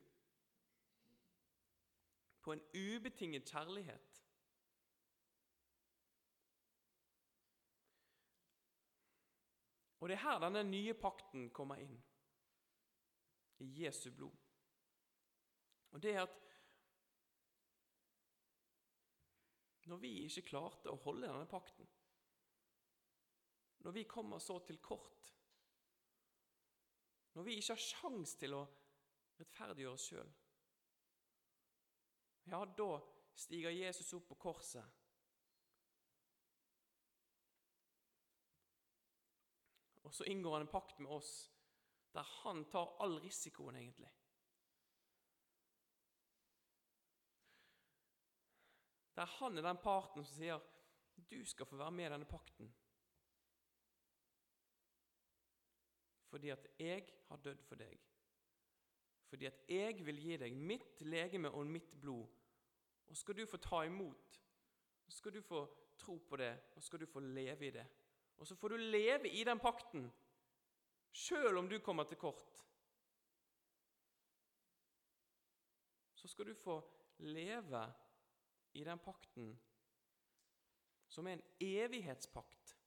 På 2.41 2.55
en 2.55 2.63
ubetinget 2.73 3.47
kjærlighet. 3.47 4.11
Og 10.01 10.09
det 10.09 10.15
er 10.17 10.23
her 10.25 10.39
denne 10.41 10.63
nye 10.65 10.93
pakten 10.97 11.51
kommer 11.53 11.77
inn. 11.77 11.99
I 13.61 13.67
Jesu 13.83 14.09
blod. 14.11 14.40
Og 15.91 16.01
det 16.03 16.13
er 16.15 16.23
at 16.23 16.37
når 19.91 19.99
vi 19.99 20.11
ikke 20.23 20.45
klarte 20.53 20.91
å 20.91 20.99
holde 21.03 21.27
denne 21.27 21.49
pakten, 21.51 21.87
når 23.81 23.95
vi 23.97 24.05
kommer 24.07 24.39
så 24.39 24.59
til 24.63 24.77
kort, 24.83 25.33
når 27.33 27.47
vi 27.47 27.57
ikke 27.57 27.75
har 27.75 27.83
sjans 27.83 28.35
til 28.39 28.55
å 28.55 28.61
rettferdiggjøre 29.39 29.97
oss 29.97 30.07
sjøl, 30.11 30.31
ja, 32.51 32.63
da 32.77 32.91
stiger 33.37 33.73
Jesus 33.73 34.13
opp 34.17 34.27
på 34.31 34.39
korset 34.47 35.01
Og 40.11 40.15
så 40.15 40.25
inngår 40.27 40.57
han 40.57 40.65
en 40.65 40.67
pakt 40.67 40.97
med 40.99 41.07
oss 41.15 41.29
der 42.11 42.27
han 42.41 42.65
tar 42.67 42.97
all 42.99 43.13
risikoen, 43.23 43.77
egentlig. 43.79 44.09
Der 49.21 49.27
han 49.27 49.57
er 49.57 49.61
den 49.61 49.77
parten 49.77 50.23
som 50.25 50.33
sier 50.33 50.61
'du 51.29 51.45
skal 51.45 51.65
få 51.65 51.75
være 51.77 51.91
med 51.91 52.05
i 52.05 52.09
denne 52.09 52.25
pakten'. 52.25 52.71
Fordi 56.25 56.49
at 56.49 56.67
jeg 56.79 57.13
har 57.27 57.37
dødd 57.37 57.61
for 57.63 57.75
deg. 57.75 57.99
Fordi 59.25 59.45
at 59.45 59.59
jeg 59.69 60.05
vil 60.05 60.21
gi 60.23 60.37
deg 60.37 60.55
mitt 60.55 61.01
legeme 61.01 61.51
og 61.51 61.67
mitt 61.67 62.01
blod. 62.01 62.27
Og 63.07 63.17
skal 63.17 63.37
du 63.37 63.45
få 63.45 63.57
ta 63.57 63.83
imot, 63.83 64.41
og 65.05 65.13
skal 65.13 65.33
du 65.33 65.41
få 65.41 65.67
tro 65.97 66.17
på 66.17 66.35
det, 66.35 66.59
og 66.75 66.83
skal 66.83 66.99
du 66.99 67.05
få 67.05 67.19
leve 67.19 67.67
i 67.67 67.69
det. 67.69 67.87
Og 68.37 68.47
så 68.47 68.55
får 68.55 68.67
du 68.67 68.75
leve 68.75 69.29
i 69.29 69.43
den 69.43 69.59
pakten, 69.59 70.11
sjøl 71.11 71.57
om 71.57 71.69
du 71.69 71.79
kommer 71.79 72.03
til 72.03 72.17
kort. 72.17 72.65
Så 76.13 76.27
skal 76.27 76.45
du 76.45 76.53
få 76.53 76.81
leve 77.17 77.93
i 78.73 78.83
den 78.83 78.99
pakten 78.99 79.59
som 81.07 81.27
er 81.27 81.33
en 81.33 81.43
evighetspakt, 81.59 82.77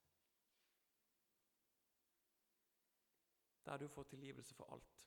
der 3.64 3.76
du 3.76 3.88
får 3.88 4.02
tilgivelse 4.02 4.54
for 4.54 4.72
alt. 4.72 5.04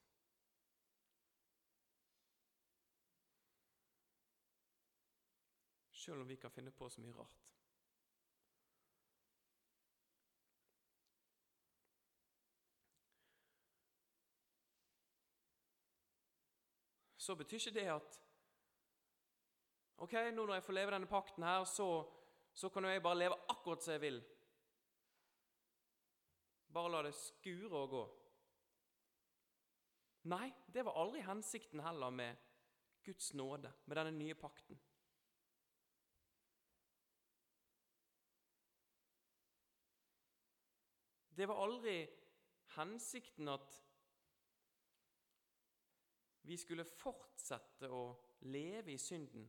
Sjøl 5.92 6.22
om 6.22 6.30
vi 6.30 6.36
kan 6.36 6.52
finne 6.52 6.72
på 6.72 6.90
så 6.90 7.02
mye 7.02 7.18
rart. 7.18 7.48
så 17.28 17.36
betyr 17.36 17.58
ikke 17.58 17.80
det 17.80 17.88
at 17.92 18.27
Ok, 19.98 20.14
nå 20.14 20.46
når 20.46 20.60
jeg 20.60 20.64
får 20.64 20.76
leve 20.78 20.94
denne 20.94 21.10
pakten 21.10 21.44
her, 21.44 21.64
så, 21.66 21.88
så 22.54 22.70
kan 22.70 22.86
jeg 22.86 23.02
bare 23.02 23.18
leve 23.18 23.38
akkurat 23.50 23.82
som 23.82 23.96
jeg 23.96 24.04
vil. 24.04 24.20
Bare 26.74 26.92
la 26.94 27.02
det 27.08 27.16
skure 27.18 27.80
og 27.80 27.90
gå. 27.90 28.04
Nei, 30.30 30.52
det 30.70 30.84
var 30.86 31.00
aldri 31.02 31.24
hensikten 31.26 31.82
heller 31.82 32.14
med 32.14 32.38
Guds 33.08 33.32
nåde, 33.34 33.72
med 33.86 33.98
denne 33.98 34.14
nye 34.14 34.38
pakten. 34.38 34.78
Det 41.38 41.46
var 41.50 41.64
aldri 41.64 42.00
hensikten 42.78 43.50
at 43.50 43.82
vi 46.50 46.58
skulle 46.58 46.86
fortsette 46.86 47.90
å 47.94 48.04
leve 48.50 48.94
i 48.94 49.02
synden 49.02 49.46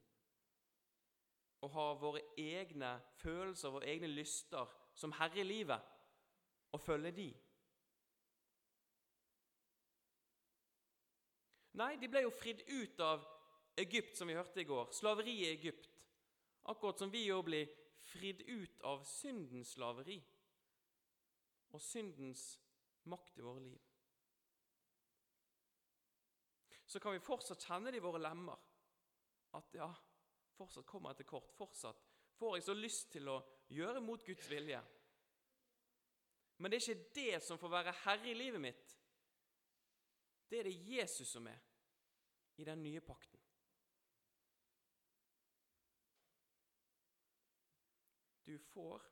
å 1.61 1.71
ha 1.75 1.87
våre 1.99 2.23
egne 2.39 2.93
følelser, 3.19 3.73
våre 3.75 3.89
egne 3.91 4.11
lyster, 4.11 4.71
som 4.95 5.15
herre 5.19 5.43
i 5.43 5.47
livet, 5.47 5.95
og 6.73 6.83
følge 6.83 7.13
de. 7.17 7.29
Nei, 11.79 11.95
de 11.99 12.11
ble 12.11 12.25
jo 12.25 12.35
fridd 12.35 12.65
ut 12.67 13.03
av 13.05 13.27
Egypt, 13.79 14.17
som 14.19 14.29
vi 14.29 14.35
hørte 14.35 14.63
i 14.63 14.67
går. 14.67 14.91
Slaveriet 14.95 15.45
i 15.47 15.51
Egypt. 15.53 15.91
Akkurat 16.69 16.99
som 16.99 17.11
vi 17.13 17.25
jo 17.29 17.39
blir 17.47 17.71
fridd 18.09 18.43
ut 18.49 18.83
av 18.89 19.05
syndens 19.07 19.75
slaveri 19.77 20.19
og 21.75 21.81
syndens 21.85 22.43
makt 23.09 23.39
i 23.39 23.45
våre 23.45 23.63
liv. 23.63 23.79
Så 26.89 27.01
kan 27.01 27.13
vi 27.13 27.21
fortsatt 27.21 27.65
kjenne 27.69 27.93
det 27.93 28.01
i 28.01 28.05
våre 28.05 28.21
lemmer 28.23 28.57
at 29.57 29.75
ja, 29.77 29.89
fortsatt 30.59 30.87
kommer 30.87 31.15
jeg 31.15 31.23
til 31.23 31.31
kort. 31.33 31.51
Fortsatt 31.57 32.05
får 32.39 32.57
jeg 32.57 32.67
så 32.67 32.77
lyst 32.77 33.11
til 33.15 33.31
å 33.31 33.39
gjøre 33.73 34.03
mot 34.05 34.25
Guds 34.27 34.51
vilje. 34.51 34.81
Men 36.59 36.71
det 36.71 36.79
er 36.79 36.91
ikke 36.91 37.15
det 37.15 37.43
som 37.47 37.59
får 37.61 37.75
være 37.77 37.99
herre 38.05 38.31
i 38.31 38.37
livet 38.37 38.63
mitt. 38.63 38.95
Det 40.51 40.61
er 40.61 40.67
det 40.67 40.79
Jesus 40.91 41.29
som 41.29 41.47
er 41.47 41.61
i 42.59 42.67
den 42.67 42.83
nye 42.83 43.01
pakten. 43.05 43.39
Du 48.49 48.57
får 48.59 49.05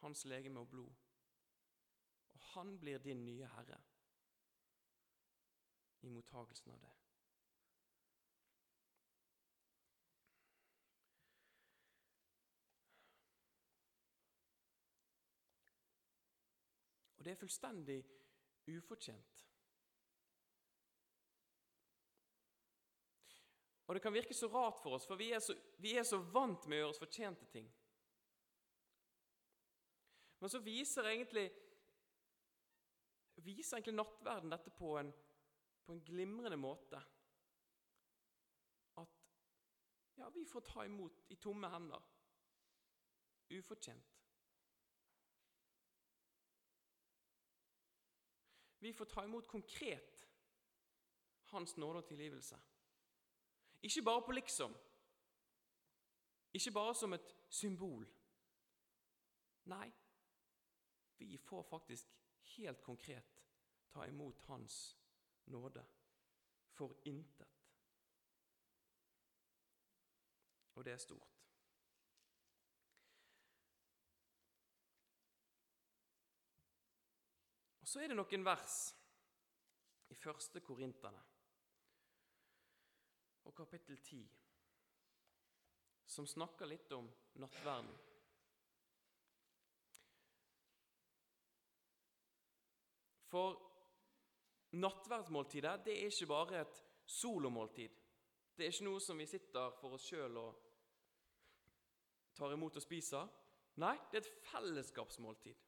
hans 0.00 0.24
legeme 0.24 0.60
og 0.60 0.68
blod, 0.68 0.94
og 2.32 2.40
han 2.54 2.78
blir 2.80 2.98
din 3.04 3.24
nye 3.24 3.46
herre 3.52 3.78
i 6.00 6.08
mottagelsen 6.08 6.72
av 6.72 6.80
det. 6.80 7.05
Det 17.26 17.32
er 17.32 17.38
fullstendig 17.40 18.04
ufortjent. 18.70 19.40
Og 23.86 23.94
det 23.94 24.02
kan 24.02 24.14
virke 24.14 24.34
så 24.34 24.46
rart 24.46 24.78
for 24.78 24.94
oss, 24.94 25.06
for 25.06 25.18
vi 25.18 25.32
er 25.34 25.42
så, 25.42 25.56
vi 25.82 25.96
er 25.98 26.06
så 26.06 26.20
vant 26.22 26.68
med 26.70 26.78
å 26.78 26.80
gjøre 26.84 26.92
oss 26.92 27.02
fortjente 27.02 27.48
ting. 27.50 27.66
Men 30.38 30.52
så 30.54 30.62
viser 30.62 31.10
egentlig, 31.10 31.48
viser 33.42 33.80
egentlig 33.80 33.98
nattverden 33.98 34.54
dette 34.54 34.70
på 34.70 34.94
en, 35.00 35.10
på 35.82 35.96
en 35.96 36.02
glimrende 36.06 36.58
måte. 36.62 37.00
At 39.02 39.22
ja, 40.22 40.30
vi 40.30 40.46
får 40.46 40.70
ta 40.70 40.86
imot 40.86 41.26
i 41.34 41.42
tomme 41.42 41.74
hender. 41.74 42.06
Ufortjent. 43.50 44.15
Vi 48.86 48.92
får 48.92 49.04
ta 49.04 49.24
imot 49.24 49.48
konkret 49.48 50.26
Hans 51.44 51.76
nåde 51.76 51.98
og 51.98 52.04
tilgivelse. 52.06 52.58
Ikke 53.82 54.02
bare 54.02 54.22
på 54.22 54.32
liksom. 54.32 54.76
Ikke 56.52 56.70
bare 56.70 56.94
som 56.94 57.12
et 57.12 57.34
symbol. 57.48 58.06
Nei, 59.64 59.90
vi 61.18 61.38
får 61.38 61.62
faktisk 61.62 62.14
helt 62.56 62.82
konkret 62.82 63.42
ta 63.90 64.06
imot 64.06 64.40
Hans 64.46 64.98
nåde 65.46 65.86
for 66.70 66.94
intet. 67.04 67.58
Og 70.74 70.84
det 70.84 70.92
er 70.92 70.98
stort. 70.98 71.35
Og 77.86 77.90
Så 77.90 78.00
er 78.02 78.10
det 78.10 78.16
noen 78.18 78.42
vers 78.42 78.76
i 80.10 80.14
første 80.18 80.58
Korinterne 80.60 81.20
og 83.46 83.52
kapittel 83.54 84.00
10 84.00 84.24
som 86.10 86.26
snakker 86.26 86.66
litt 86.66 86.90
om 86.96 87.06
nattverden. 87.38 87.92
For 93.30 93.54
nattverdsmåltidet 94.82 95.76
det 95.86 95.94
er 96.00 96.10
ikke 96.10 96.30
bare 96.32 96.64
et 96.64 96.82
solomåltid. 97.06 98.02
Det 98.56 98.66
er 98.66 98.74
ikke 98.74 98.88
noe 98.88 99.04
som 99.06 99.22
vi 99.22 99.28
sitter 99.30 99.78
for 99.78 99.94
oss 99.94 100.10
sjøl 100.10 100.42
og 100.42 100.58
tar 102.34 102.58
imot 102.58 102.82
og 102.82 102.86
spiser. 102.88 103.30
Nei, 103.78 103.94
det 104.10 104.24
er 104.24 104.26
et 104.26 104.44
fellesskapsmåltid. 104.50 105.65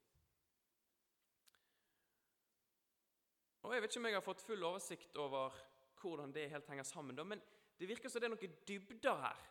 Og 3.63 3.75
Jeg 3.75 3.83
vet 3.83 3.91
ikke 3.91 4.01
om 4.01 4.07
jeg 4.07 4.15
har 4.15 4.27
fått 4.27 4.43
full 4.47 4.65
oversikt 4.65 5.17
over 5.17 5.55
hvordan 5.99 6.33
det 6.33 6.51
helt 6.51 6.67
henger 6.71 6.87
sammen, 6.87 7.27
men 7.27 7.43
det 7.79 7.89
virker 7.89 8.09
som 8.09 8.23
det 8.23 8.29
er 8.29 8.35
noen 8.35 8.59
dybder 8.69 9.23
her 9.23 9.47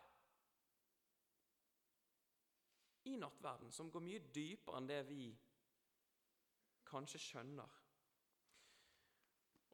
i 3.08 3.16
nattverden 3.16 3.72
som 3.72 3.90
går 3.90 4.04
mye 4.04 4.24
dypere 4.34 4.80
enn 4.80 4.88
det 4.88 5.02
vi 5.08 5.28
kanskje 6.88 7.20
skjønner. 7.22 7.76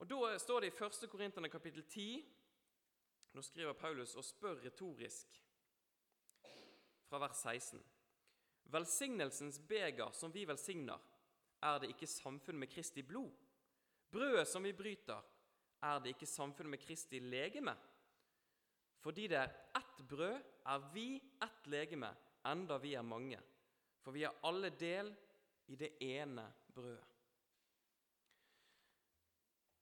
Og 0.03 0.11
Da 0.11 0.39
står 0.39 0.61
det 0.61 0.73
i 0.73 0.77
1. 0.85 1.09
Korinterne 1.11 1.49
kapittel 1.49 1.85
10 1.87 2.25
Nå 3.35 3.43
skriver 3.43 3.75
Paulus 3.75 4.15
og 4.15 4.25
spør 4.25 4.61
retorisk 4.63 5.41
fra 7.09 7.19
vers 7.19 7.41
16. 7.43 7.81
Velsignelsens 8.71 9.59
beger 9.59 10.13
som 10.15 10.35
vi 10.35 10.45
velsigner, 10.47 11.01
er 11.63 11.79
det 11.79 11.91
ikke 11.91 12.07
samfunn 12.07 12.59
med 12.59 12.71
Kristi 12.71 13.03
blod? 13.03 13.33
Brødet 14.15 14.47
som 14.49 14.63
vi 14.63 14.73
bryter, 14.73 15.23
er 15.83 15.99
det 16.01 16.15
ikke 16.15 16.29
samfunnet 16.31 16.71
med 16.71 16.83
Kristi 16.83 17.19
legeme? 17.19 17.75
Fordi 19.03 19.27
det 19.29 19.41
er 19.41 19.51
ett 19.77 20.05
brød, 20.09 20.39
er 20.71 20.85
vi 20.95 21.09
ett 21.43 21.67
legeme, 21.67 22.13
enda 22.47 22.79
vi 22.79 22.95
er 22.95 23.03
mange. 23.03 23.41
For 24.01 24.15
vi 24.15 24.23
har 24.23 24.37
alle 24.47 24.71
del 24.71 25.11
i 25.67 25.77
det 25.77 25.91
ene 26.01 26.47
brødet. 26.75 27.11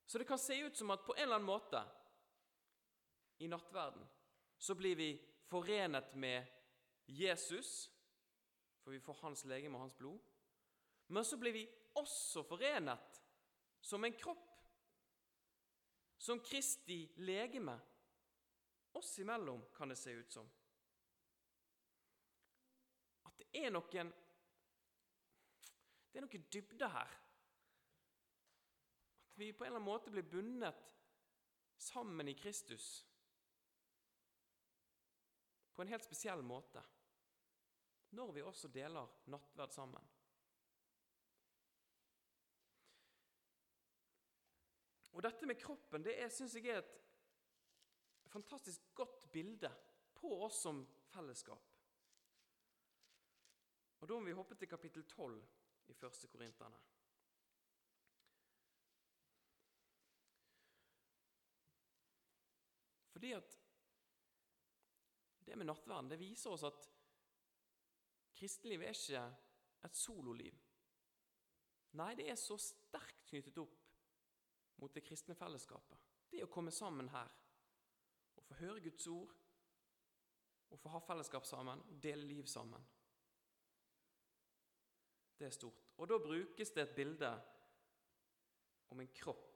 Så 0.06 0.18
det 0.18 0.26
kan 0.28 0.38
se 0.38 0.58
ut 0.64 0.76
som 0.76 0.90
at 0.90 1.04
på 1.06 1.14
en 1.16 1.22
eller 1.22 1.38
annen 1.38 1.48
måte 1.48 1.80
i 3.38 3.48
nattverden 3.48 4.04
så 4.58 4.74
blir 4.74 4.96
vi 4.96 5.10
forenet 5.48 6.14
med 6.14 6.46
Jesus, 7.06 7.90
for 8.82 8.92
vi 8.92 9.00
får 9.00 9.20
hans 9.22 9.44
legeme 9.44 9.78
og 9.78 9.86
hans 9.86 9.96
blod. 9.96 10.18
Men 11.06 11.24
så 11.24 11.36
blir 11.36 11.52
vi 11.52 11.64
også 11.96 12.44
forenet 12.48 13.21
som 13.82 14.04
en 14.04 14.12
kropp, 14.12 14.48
som 16.16 16.40
Kristi 16.40 17.12
legeme. 17.16 17.80
Oss 18.92 19.18
imellom 19.18 19.64
kan 19.74 19.88
det 19.88 19.96
se 19.96 20.10
ut 20.10 20.32
som. 20.32 20.50
At 23.22 23.38
det 23.38 23.48
er 23.64 23.72
noen 23.72 24.12
Det 26.12 26.20
er 26.20 26.26
noen 26.26 26.44
dybde 26.52 26.88
her 26.92 27.14
At 29.30 29.38
vi 29.40 29.48
på 29.52 29.64
en 29.64 29.70
eller 29.70 29.80
annen 29.80 29.88
måte 29.88 30.12
blir 30.12 30.28
bundet 30.28 30.82
sammen 31.80 32.28
i 32.28 32.34
Kristus 32.36 33.06
på 35.72 35.82
en 35.82 35.88
helt 35.88 36.04
spesiell 36.04 36.42
måte 36.44 36.82
når 38.12 38.32
vi 38.36 38.42
også 38.44 38.68
deler 38.68 39.08
nattverd 39.32 39.72
sammen. 39.72 40.11
Og 45.12 45.22
Dette 45.22 45.46
med 45.46 45.60
kroppen 45.60 46.04
det 46.04 46.16
syns 46.32 46.54
jeg 46.56 46.72
er 46.72 46.80
et 46.80 46.98
fantastisk 48.32 48.94
godt 48.96 49.26
bilde 49.32 49.68
på 50.16 50.30
oss 50.46 50.62
som 50.64 50.80
fellesskap. 51.12 51.68
Og 54.00 54.08
Da 54.08 54.16
må 54.18 54.26
vi 54.26 54.34
hoppe 54.34 54.56
til 54.58 54.68
kapittel 54.68 55.04
12 55.04 55.36
i 55.88 55.92
1. 55.92 56.24
Korinterne. 56.32 56.80
Fordi 63.12 63.32
at 63.32 63.58
det 65.46 65.58
med 65.58 65.68
nattverden 65.68 66.10
det 66.10 66.18
viser 66.18 66.50
oss 66.50 66.64
at 66.66 66.88
kristenlivet 68.34 68.88
er 68.88 68.96
ikke 68.96 69.22
et 69.86 69.96
sololiv. 69.96 70.56
Nei, 72.00 72.14
det 72.18 72.30
er 72.32 72.40
så 72.40 72.56
sterkt 72.58 73.26
knyttet 73.28 73.60
opp 73.62 73.81
mot 74.82 74.94
det 74.94 75.04
kristne 75.06 75.36
fellesskapet. 75.38 76.10
Det 76.32 76.42
å 76.42 76.50
komme 76.50 76.74
sammen 76.74 77.10
her 77.12 77.30
og 78.36 78.44
få 78.48 78.58
høre 78.58 78.82
Guds 78.82 79.06
ord, 79.12 79.30
og 80.72 80.80
få 80.80 80.90
ha 80.94 81.02
fellesskap 81.04 81.44
sammen, 81.44 81.82
dele 82.02 82.24
liv 82.24 82.46
sammen. 82.48 82.84
Det 85.36 85.46
er 85.46 85.52
stort. 85.54 85.82
Og 86.00 86.08
da 86.08 86.16
brukes 86.22 86.72
det 86.72 86.82
et 86.86 86.94
bilde 86.96 87.30
om 88.90 89.00
en 89.02 89.12
kropp, 89.14 89.50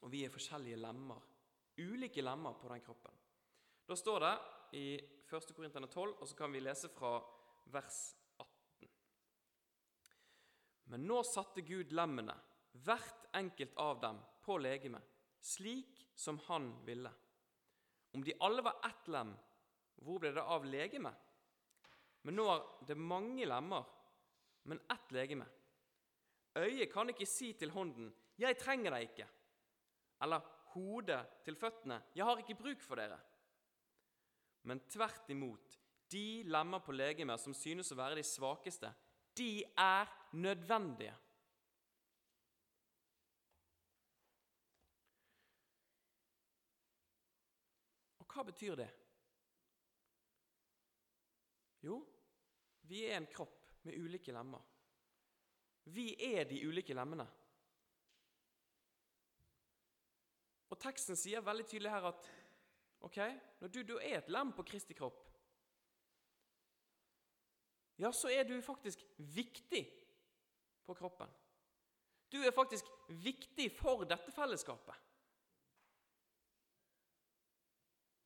og 0.00 0.12
vi 0.14 0.22
er 0.24 0.32
forskjellige 0.32 0.78
lemmer 0.80 1.26
ulike 1.80 2.22
lemmer 2.22 2.52
på 2.52 2.68
den 2.68 2.80
kroppen. 2.80 3.12
Da 3.86 3.96
står 3.96 4.20
det 4.20 4.34
i 4.78 4.86
1. 5.30 5.54
Korinterne 5.56 5.86
12, 5.86 6.14
og 6.20 6.28
så 6.28 6.36
kan 6.36 6.52
vi 6.52 6.62
lese 6.62 6.90
fra 6.92 7.16
vers 7.72 7.98
18. 8.38 8.90
Men 10.92 11.06
nå 11.06 11.20
satte 11.26 11.64
Gud 11.66 11.94
lemmene, 11.94 12.34
hvert 12.84 13.26
enkelt 13.36 13.76
av 13.76 14.00
dem, 14.00 14.20
på 14.40 14.56
legemet, 14.58 15.04
slik 15.40 16.06
som 16.14 16.38
han 16.46 16.72
ville. 16.84 17.10
Om 18.12 18.24
de 18.24 18.34
alle 18.40 18.62
var 18.62 18.80
ett 18.88 19.08
lem, 19.08 19.34
hvor 20.02 20.18
ble 20.20 20.32
det 20.34 20.42
av 20.42 20.64
legemet? 20.66 21.26
Men 22.26 22.36
nå 22.36 22.46
er 22.52 22.64
det 22.88 22.96
mange 22.98 23.46
lemmer, 23.48 23.84
men 24.68 24.80
ett 24.92 25.12
legeme. 25.14 25.46
Øyet 26.58 26.90
kan 26.92 27.08
ikke 27.12 27.28
si 27.28 27.52
til 27.52 27.70
hånden 27.70 28.12
'Jeg 28.38 28.58
trenger 28.58 28.90
deg 28.90 29.02
ikke', 29.02 29.28
eller 30.22 30.40
hodet 30.72 31.44
til 31.44 31.56
føttene 31.56 32.02
'Jeg 32.14 32.24
har 32.24 32.38
ikke 32.38 32.62
bruk 32.62 32.82
for 32.82 32.96
dere'. 32.96 33.20
Men 34.62 34.80
tvert 34.80 35.30
imot, 35.30 35.78
de 36.10 36.42
lemmer 36.42 36.78
på 36.78 36.92
legemet 36.92 37.40
som 37.40 37.54
synes 37.54 37.92
å 37.92 37.96
være 37.96 38.16
de 38.16 38.22
svakeste, 38.22 38.92
de 39.36 39.64
er 39.76 40.06
nødvendige. 40.32 41.14
Hva 48.40 48.48
betyr 48.48 48.78
det? 48.80 48.88
Jo, 51.84 51.98
vi 52.88 53.04
er 53.04 53.18
en 53.18 53.28
kropp 53.28 53.68
med 53.84 54.00
ulike 54.00 54.32
lemmer. 54.32 54.62
Vi 55.92 56.14
er 56.24 56.46
de 56.48 56.60
ulike 56.64 56.96
lemmene. 56.96 57.26
Og 60.70 60.78
teksten 60.80 61.18
sier 61.18 61.44
veldig 61.44 61.66
tydelig 61.68 61.92
her 61.92 62.08
at 62.12 62.28
ok, 63.04 63.18
når 63.60 63.72
du, 63.74 63.80
du 63.84 63.94
er 63.98 64.20
et 64.20 64.32
lem 64.32 64.52
på 64.56 64.64
Kristi 64.70 64.96
kropp, 64.96 65.26
ja, 68.00 68.08
så 68.16 68.30
er 68.32 68.46
du 68.48 68.54
faktisk 68.64 69.02
viktig 69.18 69.82
på 70.88 70.96
kroppen. 70.96 71.28
Du 72.32 72.38
er 72.40 72.54
faktisk 72.56 72.86
viktig 73.20 73.68
for 73.76 74.06
dette 74.08 74.32
fellesskapet. 74.32 75.09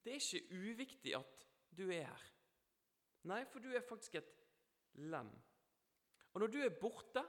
Det 0.04 0.12
er 0.12 0.20
ikke 0.20 0.60
uviktig 0.60 1.14
at 1.16 1.44
du 1.72 1.86
er 1.88 2.04
her. 2.04 2.24
Nei, 3.30 3.40
for 3.48 3.64
du 3.64 3.70
er 3.72 3.84
faktisk 3.84 4.18
et 4.20 4.32
lem. 5.00 5.30
Og 6.34 6.40
når 6.42 6.50
du 6.52 6.58
er 6.60 6.76
borte, 6.80 7.22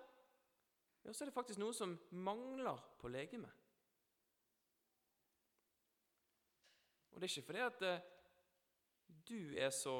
ja, 1.06 1.14
så 1.14 1.24
er 1.24 1.30
det 1.30 1.38
faktisk 1.38 1.62
noe 1.62 1.74
som 1.74 1.94
mangler 2.26 2.82
på 3.00 3.08
legemet. 3.14 3.62
Og 7.14 7.22
det 7.22 7.30
er 7.30 7.32
ikke 7.32 7.48
fordi 7.48 7.64
at 7.64 7.84
eh, 7.88 8.08
du 9.30 9.56
er 9.56 9.70
så 9.72 9.96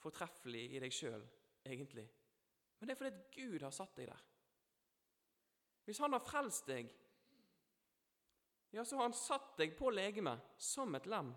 fortreffelig 0.00 0.62
i 0.72 0.80
deg 0.80 0.94
sjøl, 0.94 1.26
egentlig. 1.66 2.06
Men 2.78 2.88
det 2.88 2.94
er 2.94 3.00
fordi 3.02 3.12
at 3.12 3.34
Gud 3.34 3.66
har 3.66 3.74
satt 3.74 3.98
deg 3.98 4.08
der. 4.08 4.22
Hvis 5.84 6.00
Han 6.00 6.14
har 6.14 6.24
frelst 6.24 6.66
deg, 6.68 6.88
ja, 8.72 8.84
så 8.84 8.96
har 8.96 9.08
Han 9.08 9.16
satt 9.16 9.58
deg 9.58 9.76
på 9.76 9.90
legemet 9.90 10.56
som 10.56 10.94
et 10.94 11.06
lem. 11.10 11.34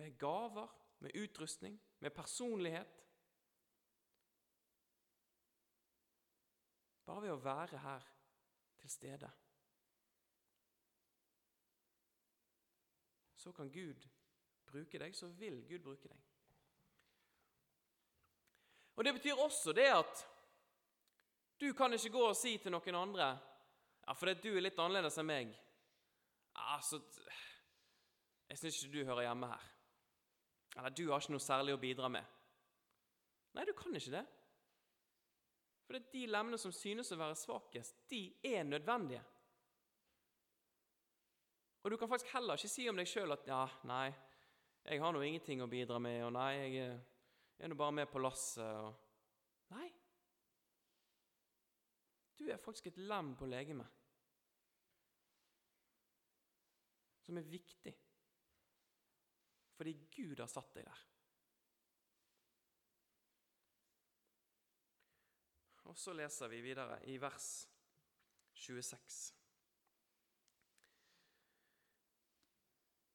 Med 0.00 0.16
gaver, 0.18 0.72
med 1.04 1.16
utrustning, 1.20 1.76
med 2.00 2.14
personlighet. 2.16 2.96
Bare 7.04 7.22
ved 7.26 7.34
å 7.34 7.44
være 7.44 7.84
her 7.84 8.10
til 8.80 8.92
stede. 8.96 9.30
så 13.40 13.52
kan 13.52 13.70
Gud 13.72 14.08
bruke 14.66 14.98
deg, 14.98 15.16
så 15.16 15.26
vil 15.26 15.62
Gud 15.68 15.78
bruke 15.78 16.08
deg. 16.08 16.20
Og 18.96 19.04
Det 19.04 19.14
betyr 19.16 19.40
også 19.40 19.72
det 19.72 19.88
at 19.88 20.26
du 21.60 21.72
kan 21.72 21.92
ikke 21.92 22.12
gå 22.12 22.24
og 22.28 22.36
si 22.36 22.58
til 22.58 22.72
noen 22.72 22.98
andre 23.00 23.28
ja, 23.30 24.12
fordi 24.12 24.34
du 24.42 24.50
er 24.52 24.64
litt 24.64 24.78
annerledes 24.80 25.16
enn 25.20 25.28
meg 25.28 25.54
altså, 26.52 27.00
Jeg 28.48 28.58
syns 28.58 28.82
ikke 28.82 28.92
du 28.98 29.04
hører 29.04 29.28
hjemme 29.28 29.48
her. 29.48 29.66
Eller 30.76 30.94
du 30.94 31.08
har 31.10 31.20
ikke 31.20 31.34
noe 31.34 31.42
særlig 31.42 31.74
å 31.74 31.80
bidra 31.82 32.08
med. 32.12 32.36
Nei, 33.56 33.66
du 33.66 33.72
kan 33.76 33.96
ikke 33.96 34.14
det. 34.14 34.24
For 35.84 35.96
det 35.96 36.04
er 36.04 36.12
de 36.14 36.24
lemmene 36.30 36.58
som 36.60 36.72
synes 36.74 37.10
å 37.10 37.18
være 37.18 37.38
svakest, 37.38 37.96
de 38.10 38.22
er 38.46 38.62
nødvendige. 38.62 39.22
Og 41.82 41.90
du 41.90 41.96
kan 41.96 42.08
faktisk 42.08 42.34
heller 42.34 42.60
ikke 42.60 42.70
si 42.70 42.86
om 42.88 42.98
deg 43.00 43.08
sjøl 43.08 43.32
at 43.32 43.46
'ja, 43.46 43.64
nei, 43.88 44.14
jeg 44.84 45.00
har 45.00 45.12
nå 45.12 45.20
ingenting 45.20 45.62
å 45.62 45.66
bidra 45.66 45.98
med', 45.98 46.24
og 46.24 46.32
'nei, 46.32 46.52
jeg 46.54 47.00
er 47.58 47.68
nå 47.68 47.74
bare 47.74 47.92
med 47.92 48.06
på 48.06 48.20
lasset', 48.20 48.60
og 48.62 48.94
Nei. 49.70 49.88
Du 52.38 52.48
er 52.50 52.58
faktisk 52.58 52.86
et 52.90 52.98
lem 52.98 53.34
på 53.38 53.46
legemet 53.46 53.98
som 57.20 57.38
er 57.38 57.46
viktig 57.46 57.92
fordi 59.80 59.94
Gud 60.12 60.40
har 60.42 60.48
satt 60.52 60.74
deg 60.76 60.84
der. 60.84 61.04
Og 65.88 65.96
så 65.96 66.12
leser 66.12 66.50
vi 66.52 66.58
videre 66.60 66.98
i 67.08 67.14
vers 67.16 67.46
26. 68.60 69.16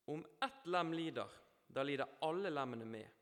Om 0.10 0.26
ett 0.48 0.66
lem 0.74 0.98
lider, 0.98 1.38
da 1.70 1.86
lider 1.86 2.18
alle 2.26 2.50
lemmene 2.50 2.90
med. 2.90 3.14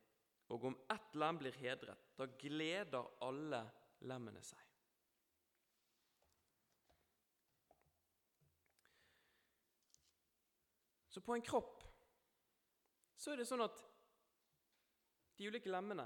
Og 0.56 0.70
om 0.72 0.80
ett 0.96 1.20
lem 1.20 1.44
blir 1.44 1.60
hedret, 1.60 2.08
da 2.16 2.32
gleder 2.40 3.12
alle 3.28 3.66
lemmene 4.08 4.40
seg. 4.40 4.64
Så 11.12 11.22
på 11.22 11.36
en 11.36 11.44
kropp 11.46 11.73
så 13.24 13.32
er 13.32 13.40
det 13.40 13.48
sånn 13.48 13.64
at 13.64 13.78
de 15.40 15.48
ulike 15.48 15.72
lemmene 15.72 16.06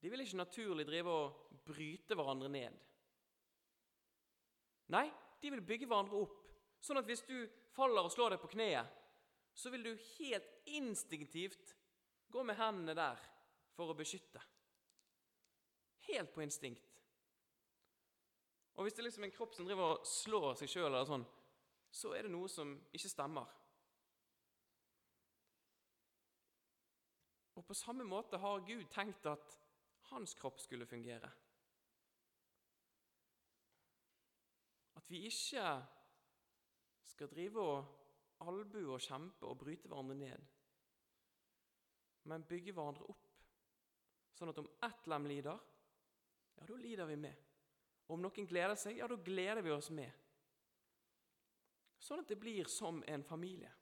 de 0.00 0.08
vil 0.08 0.22
ikke 0.22 0.38
naturlig 0.38 0.86
drive 0.88 1.12
og 1.12 1.56
bryte 1.66 2.16
hverandre 2.16 2.48
ned. 2.48 2.76
Nei, 4.94 5.04
de 5.42 5.50
vil 5.52 5.60
bygge 5.66 5.88
hverandre 5.90 6.22
opp. 6.22 6.38
Sånn 6.80 6.96
at 6.96 7.08
hvis 7.10 7.20
du 7.28 7.36
faller 7.74 8.06
og 8.06 8.14
slår 8.14 8.32
deg 8.32 8.40
på 8.40 8.48
kneet, 8.54 8.88
så 9.52 9.68
vil 9.74 9.84
du 9.84 10.06
helt 10.14 10.70
instinktivt 10.72 11.74
gå 12.32 12.46
med 12.46 12.56
hendene 12.56 12.96
der 12.96 13.20
for 13.76 13.92
å 13.92 13.98
beskytte. 13.98 14.40
Helt 16.08 16.32
på 16.32 16.46
instinkt. 16.46 16.86
Og 18.78 18.86
hvis 18.86 18.96
det 18.96 19.04
er 19.04 19.10
liksom 19.10 19.28
en 19.28 19.36
kropp 19.36 19.52
som 19.52 19.68
driver 19.68 19.98
og 19.98 20.08
slår 20.08 20.54
seg 20.62 20.72
sjøl, 20.72 20.96
sånn, 21.04 21.26
så 21.92 22.14
er 22.16 22.24
det 22.24 22.32
noe 22.32 22.48
som 22.48 22.72
ikke 22.96 23.12
stemmer. 23.12 23.59
Og 27.60 27.66
på 27.68 27.76
samme 27.76 28.06
måte 28.08 28.38
har 28.40 28.62
Gud 28.64 28.86
tenkt 28.88 29.26
at 29.28 29.56
hans 30.08 30.32
kropp 30.34 30.62
skulle 30.62 30.86
fungere. 30.88 31.28
At 34.96 35.10
vi 35.10 35.26
ikke 35.28 35.64
skal 37.04 37.28
drive 37.28 37.60
og 37.60 38.46
albue 38.48 38.94
og 38.94 39.04
kjempe 39.04 39.44
og 39.44 39.58
bryte 39.60 39.90
hverandre 39.90 40.16
ned, 40.16 40.46
men 42.32 42.46
bygge 42.48 42.72
hverandre 42.72 43.04
opp, 43.12 43.28
sånn 44.38 44.52
at 44.54 44.60
om 44.62 44.70
ett 44.88 45.10
lem 45.12 45.28
lider, 45.28 45.60
ja, 46.56 46.64
da 46.64 46.78
lider 46.80 47.08
vi 47.10 47.18
med. 47.20 47.44
Og 48.08 48.16
om 48.16 48.24
noen 48.24 48.48
gleder 48.48 48.78
seg, 48.80 48.96
ja, 49.02 49.08
da 49.08 49.20
gleder 49.20 49.60
vi 49.64 49.74
oss 49.74 49.90
med. 49.92 50.16
Sånn 52.00 52.24
at 52.24 52.32
det 52.32 52.40
blir 52.40 52.72
som 52.72 53.04
en 53.04 53.24
familie. 53.28 53.72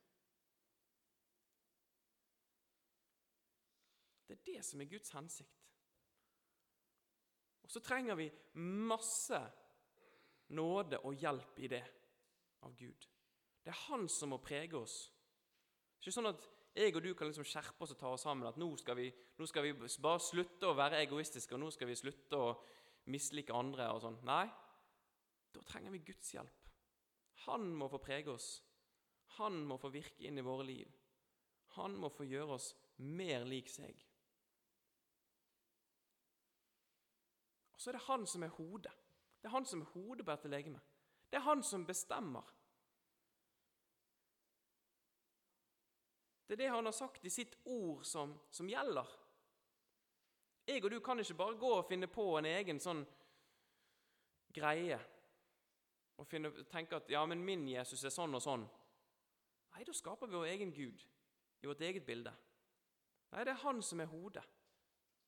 Det 4.49 4.65
som 4.65 4.81
er 4.81 4.91
Guds 4.91 5.13
hensikt. 5.15 5.65
Og 7.69 7.73
så 7.73 7.83
trenger 7.85 8.17
vi 8.17 8.31
masse 8.89 9.39
nåde 10.57 11.03
og 11.05 11.17
hjelp 11.21 11.59
i 11.61 11.69
det 11.69 11.85
av 12.65 12.73
Gud. 12.77 13.09
Det 13.61 13.75
er 13.75 13.83
han 13.91 14.07
som 14.09 14.33
må 14.33 14.39
prege 14.41 14.79
oss. 14.79 15.03
Det 15.99 16.01
er 16.01 16.09
ikke 16.09 16.17
sånn 16.17 16.31
at 16.31 16.47
jeg 16.79 16.95
og 16.95 17.03
du 17.05 17.11
kan 17.19 17.29
liksom 17.29 17.47
skjerpe 17.49 17.85
oss 17.85 17.93
og 17.93 18.01
ta 18.01 18.13
oss 18.15 18.25
sammen. 18.25 18.49
At 18.49 18.57
nå 18.61 18.71
skal, 18.81 18.97
vi, 18.97 19.11
nå 19.37 19.49
skal 19.51 19.67
vi 19.67 19.75
bare 19.77 20.23
slutte 20.23 20.71
å 20.71 20.77
være 20.79 21.03
egoistiske, 21.03 21.53
og 21.57 21.61
nå 21.61 21.69
skal 21.75 21.91
vi 21.91 21.99
slutte 21.99 22.41
å 22.41 22.49
mislike 23.13 23.53
andre. 23.53 23.91
og 23.93 24.01
sånn. 24.05 24.19
Nei, 24.29 24.47
da 25.53 25.65
trenger 25.69 25.93
vi 25.93 26.05
Guds 26.09 26.33
hjelp. 26.37 26.73
Han 27.45 27.69
må 27.77 27.91
få 27.93 28.01
prege 28.03 28.33
oss. 28.33 28.51
Han 29.39 29.61
må 29.69 29.77
få 29.79 29.91
virke 29.93 30.25
inn 30.25 30.41
i 30.41 30.47
våre 30.47 30.65
liv. 30.67 30.95
Han 31.77 31.99
må 32.01 32.09
få 32.09 32.25
gjøre 32.25 32.57
oss 32.57 32.73
mer 33.05 33.45
lik 33.45 33.69
seg. 33.71 34.08
Og 37.79 37.83
så 37.83 37.91
er 37.91 37.95
det 37.95 38.07
han 38.09 38.27
som 38.27 38.43
er 38.43 38.49
hodet. 38.49 38.93
Det 39.39 39.47
er 39.47 39.53
han 39.55 39.67
som 39.67 39.81
er 39.81 39.91
hodet 39.93 40.25
på 40.27 40.33
dette 40.33 40.49
legemet. 40.51 40.81
Det 41.31 41.37
er 41.39 41.45
han 41.47 41.63
som 41.63 41.85
bestemmer. 41.87 42.55
Det 46.49 46.57
er 46.57 46.57
det 46.57 46.71
han 46.71 46.85
har 46.85 46.93
sagt 46.93 47.25
i 47.25 47.31
sitt 47.31 47.55
ord 47.65 48.03
som, 48.05 48.35
som 48.51 48.67
gjelder. 48.67 49.07
Jeg 50.67 50.83
og 50.85 50.91
du 50.91 50.99
kan 51.01 51.21
ikke 51.23 51.35
bare 51.35 51.57
gå 51.57 51.71
og 51.77 51.87
finne 51.87 52.09
på 52.11 52.25
en 52.39 52.49
egen 52.51 52.81
sånn 52.83 53.05
greie 54.59 54.99
og 56.19 56.27
finne, 56.27 56.51
tenke 56.73 56.99
at 56.99 57.11
ja, 57.15 57.23
men 57.31 57.45
min 57.47 57.69
Jesus 57.69 58.03
er 58.03 58.11
sånn 58.11 58.35
og 58.35 58.43
sånn. 58.43 58.67
Nei, 59.71 59.87
da 59.87 59.95
skaper 59.95 60.27
vi 60.27 60.35
vår 60.35 60.51
egen 60.51 60.75
Gud 60.75 61.07
i 61.63 61.71
vårt 61.71 61.87
eget 61.87 62.11
bilde. 62.11 62.35
Nei, 63.31 63.47
det 63.47 63.55
er 63.55 63.63
Han 63.63 63.83
som 63.87 64.03
er 64.03 64.11
hodet, 64.11 64.45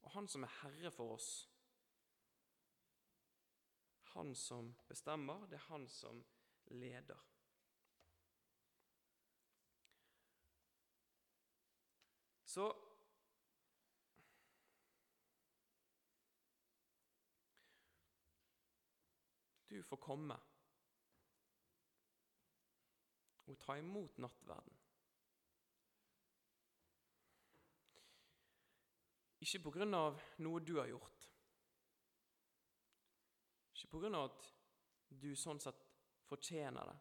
og 0.03 0.11
Han 0.17 0.27
som 0.27 0.43
er 0.43 0.57
herre 0.65 0.91
for 0.91 1.15
oss. 1.15 1.31
Han 4.11 4.35
som 4.35 4.75
bestemmer, 4.89 5.47
det 5.47 5.61
er 5.61 5.67
Han 5.71 5.89
som 5.89 6.25
leder. 6.67 7.27
Så 12.45 12.73
Du 19.71 19.83
får 19.83 19.97
komme 19.97 20.35
og 23.47 23.59
ta 23.63 23.77
imot 23.79 24.19
nattverden. 24.19 24.79
Ikke 29.41 29.63
av 29.97 30.19
noe 30.43 30.61
du 30.61 30.75
har 30.81 30.91
gjort. 30.91 31.20
Ikke 33.91 34.07
av 34.15 34.29
at 34.29 34.45
du 35.19 35.33
sånn 35.35 35.59
sett 35.59 35.81
fortjener 36.31 36.87
det. 36.87 36.99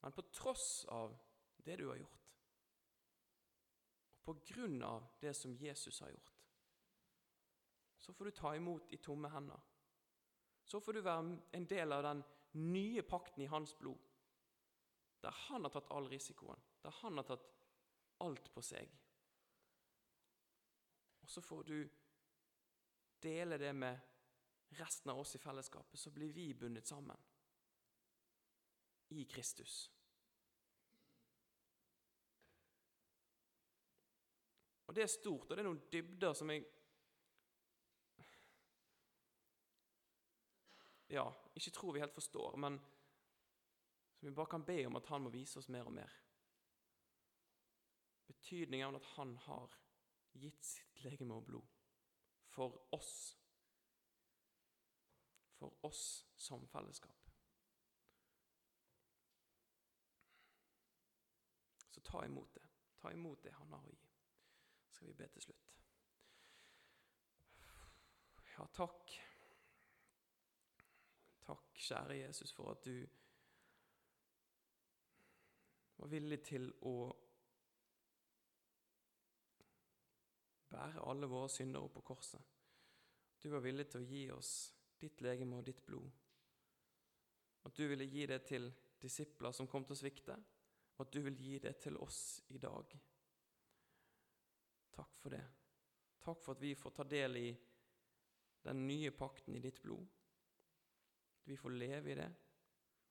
Men 0.00 0.14
på 0.16 0.24
tross 0.32 0.86
av 0.88 1.12
det 1.60 1.76
du 1.76 1.86
har 1.90 1.98
gjort, 2.00 2.16
og 4.16 4.24
på 4.24 4.34
grunn 4.52 4.80
av 4.86 5.10
det 5.20 5.34
som 5.36 5.52
Jesus 5.60 6.00
har 6.00 6.12
gjort, 6.14 6.32
så 8.00 8.14
får 8.16 8.24
du 8.24 8.30
ta 8.30 8.54
imot 8.56 8.92
i 8.96 8.96
tomme 8.96 9.28
hender. 9.28 9.60
Så 10.64 10.80
får 10.80 10.96
du 10.96 11.02
være 11.04 11.36
en 11.52 11.66
del 11.68 11.92
av 11.92 12.02
den 12.06 12.22
nye 12.56 13.02
pakten 13.04 13.44
i 13.44 13.50
hans 13.52 13.74
blod, 13.76 14.00
der 15.20 15.36
han 15.50 15.66
har 15.66 15.74
tatt 15.74 15.90
all 15.92 16.08
risikoen, 16.08 16.60
der 16.80 16.96
han 17.02 17.20
har 17.20 17.28
tatt 17.28 17.44
alt 18.24 18.48
på 18.54 18.64
seg. 18.64 18.88
Og 21.20 21.28
så 21.28 21.44
får 21.44 21.68
du 21.68 21.76
dele 23.20 23.58
det 23.60 23.74
med 23.76 24.09
resten 24.78 25.10
av 25.10 25.18
oss 25.18 25.34
i 25.34 25.38
fellesskapet, 25.38 25.98
så 25.98 26.10
blir 26.10 26.32
vi 26.32 26.54
bundet 26.54 26.86
sammen 26.86 27.16
i 29.08 29.24
Kristus. 29.24 29.90
Og 34.86 34.94
Det 34.94 35.02
er 35.02 35.06
stort, 35.06 35.50
og 35.50 35.56
det 35.56 35.62
er 35.62 35.68
noen 35.68 35.82
dybder 35.92 36.32
som 36.34 36.50
jeg 36.50 36.64
ja, 41.10 41.26
ikke 41.54 41.70
tror 41.74 41.94
vi 41.94 42.02
helt 42.02 42.14
forstår, 42.14 42.56
men 42.58 42.78
som 44.18 44.28
vi 44.28 44.34
bare 44.34 44.50
kan 44.50 44.64
be 44.66 44.86
om 44.86 44.98
at 44.98 45.06
han 45.06 45.22
må 45.22 45.30
vise 45.30 45.58
oss 45.58 45.70
mer 45.70 45.86
og 45.86 45.94
mer. 45.94 46.16
Betydningen 48.26 48.88
av 48.88 48.98
at 48.98 49.06
han 49.16 49.36
har 49.46 49.78
gitt 50.38 50.64
sitt 50.64 51.04
legeme 51.04 51.38
og 51.38 51.46
blod 51.46 51.78
for 52.50 52.76
oss. 52.94 53.39
For 55.60 55.84
oss 55.84 56.26
som 56.40 56.64
fellesskap. 56.68 57.30
Så 61.90 62.00
ta 62.00 62.24
imot 62.24 62.54
det. 62.54 62.68
Ta 63.02 63.12
imot 63.12 63.42
det 63.44 63.52
han 63.52 63.72
har 63.72 63.84
å 63.84 63.92
gi. 63.92 64.06
Så 64.86 64.94
skal 64.96 65.10
vi 65.10 65.18
be 65.18 65.28
til 65.34 65.42
slutt. 65.50 65.68
Ja, 68.54 68.66
takk. 68.72 69.12
Takk, 71.44 71.68
kjære 71.76 72.16
Jesus, 72.22 72.52
for 72.56 72.72
at 72.72 72.84
du 72.84 73.06
var 76.00 76.08
villig 76.08 76.40
til 76.48 76.72
å 76.88 76.96
bære 80.70 81.04
alle 81.04 81.28
våre 81.28 81.48
synder 81.52 81.84
opp 81.84 81.98
på 81.98 82.06
korset. 82.14 82.40
Du 83.42 83.50
var 83.52 83.64
villig 83.64 83.90
til 83.90 84.00
å 84.00 84.08
gi 84.08 84.22
oss 84.32 84.52
ditt 85.00 85.20
legeme 85.24 85.58
og 85.58 85.66
ditt 85.66 85.82
blod. 85.86 86.10
At 87.66 87.76
du 87.76 87.86
ville 87.88 88.08
gi 88.08 88.26
det 88.28 88.42
til 88.48 88.70
disipler 89.00 89.52
som 89.56 89.68
kom 89.68 89.84
til 89.84 89.96
å 89.96 90.00
svikte, 90.00 90.36
og 90.96 91.06
at 91.06 91.12
du 91.14 91.20
vil 91.24 91.38
gi 91.40 91.58
det 91.64 91.74
til 91.80 91.96
oss 92.00 92.40
i 92.52 92.60
dag. 92.60 92.94
Takk 94.96 95.16
for 95.22 95.32
det. 95.32 95.44
Takk 96.20 96.42
for 96.44 96.56
at 96.56 96.62
vi 96.62 96.74
får 96.76 96.96
ta 96.96 97.06
del 97.08 97.36
i 97.40 97.50
den 98.64 98.86
nye 98.86 99.12
pakten 99.16 99.56
i 99.56 99.62
ditt 99.64 99.80
blod. 99.82 100.04
At 101.40 101.48
vi 101.48 101.56
får 101.56 101.76
leve 101.80 102.12
i 102.12 102.18
det, 102.18 102.28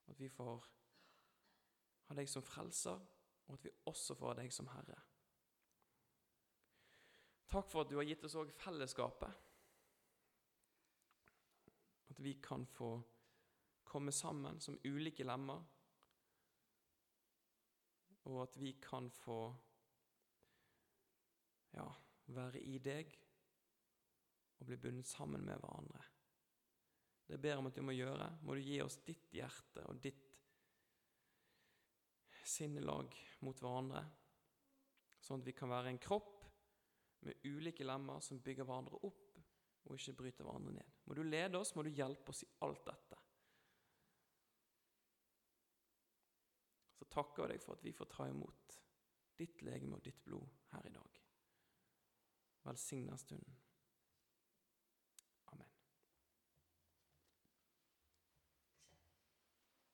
at 0.09 0.19
vi 0.19 0.29
får 0.29 0.67
ha 2.09 2.17
deg 2.17 2.29
som 2.29 2.45
frelser, 2.45 2.99
og 3.47 3.55
at 3.57 3.65
vi 3.65 3.73
også 3.89 4.17
får 4.17 4.33
ha 4.33 4.41
deg 4.41 4.53
som 4.53 4.69
Herre. 4.73 4.97
Takk 7.49 7.69
for 7.69 7.81
at 7.81 7.89
du 7.89 7.97
har 7.97 8.05
gitt 8.05 8.25
oss 8.27 8.37
òg 8.37 8.51
fellesskapet. 8.53 9.45
At 12.19 12.25
vi 12.25 12.33
kan 12.43 12.65
få 12.67 13.01
komme 13.87 14.11
sammen 14.11 14.57
som 14.59 14.75
ulike 14.83 15.23
lemmer, 15.23 15.61
og 18.27 18.41
at 18.43 18.57
vi 18.59 18.73
kan 18.83 19.07
få 19.07 19.37
ja, 21.77 21.85
være 22.35 22.59
i 22.59 22.75
deg 22.83 23.15
og 24.59 24.67
bli 24.67 24.77
bundet 24.83 25.07
sammen 25.07 25.47
med 25.47 25.63
hverandre. 25.63 26.03
Det 27.23 27.39
ber 27.39 27.55
jeg 27.55 27.61
om 27.63 27.71
at 27.71 27.79
du 27.79 27.85
må 27.87 27.95
gjøre. 27.95 28.27
Må 28.43 28.57
du 28.59 28.67
gi 28.67 28.81
oss 28.83 28.99
ditt 29.07 29.31
hjerte 29.31 29.87
og 29.87 30.03
ditt 30.03 30.27
sinnelag 32.43 33.15
mot 33.47 33.63
hverandre, 33.63 34.03
sånn 35.23 35.39
at 35.39 35.47
vi 35.47 35.55
kan 35.55 35.71
være 35.71 35.95
en 35.95 36.03
kropp 36.03 36.43
med 37.23 37.47
ulike 37.47 37.87
lemmer 37.87 38.19
som 38.19 38.43
bygger 38.43 38.67
hverandre 38.67 38.99
opp 39.07 39.28
og 39.89 39.97
ikke 39.97 40.17
bryter 40.21 40.45
hverandre 40.45 40.73
ned. 40.75 40.91
Må 41.05 41.17
du 41.17 41.23
lede 41.25 41.57
oss, 41.57 41.73
må 41.75 41.83
du 41.83 41.89
hjelpe 41.89 42.33
oss 42.33 42.43
i 42.45 42.51
alt 42.65 42.83
dette. 42.85 43.17
Så 46.99 47.07
takker 47.09 47.45
jeg 47.45 47.55
deg 47.55 47.63
for 47.63 47.77
at 47.77 47.85
vi 47.85 47.95
får 47.95 48.11
ta 48.13 48.27
imot 48.29 48.77
ditt 49.39 49.63
legeme 49.65 49.97
og 49.97 50.05
ditt 50.05 50.19
blod 50.23 50.45
her 50.73 50.85
i 50.85 50.93
dag. 50.93 51.19
Velsigna 52.67 53.17
stunden. 53.17 53.57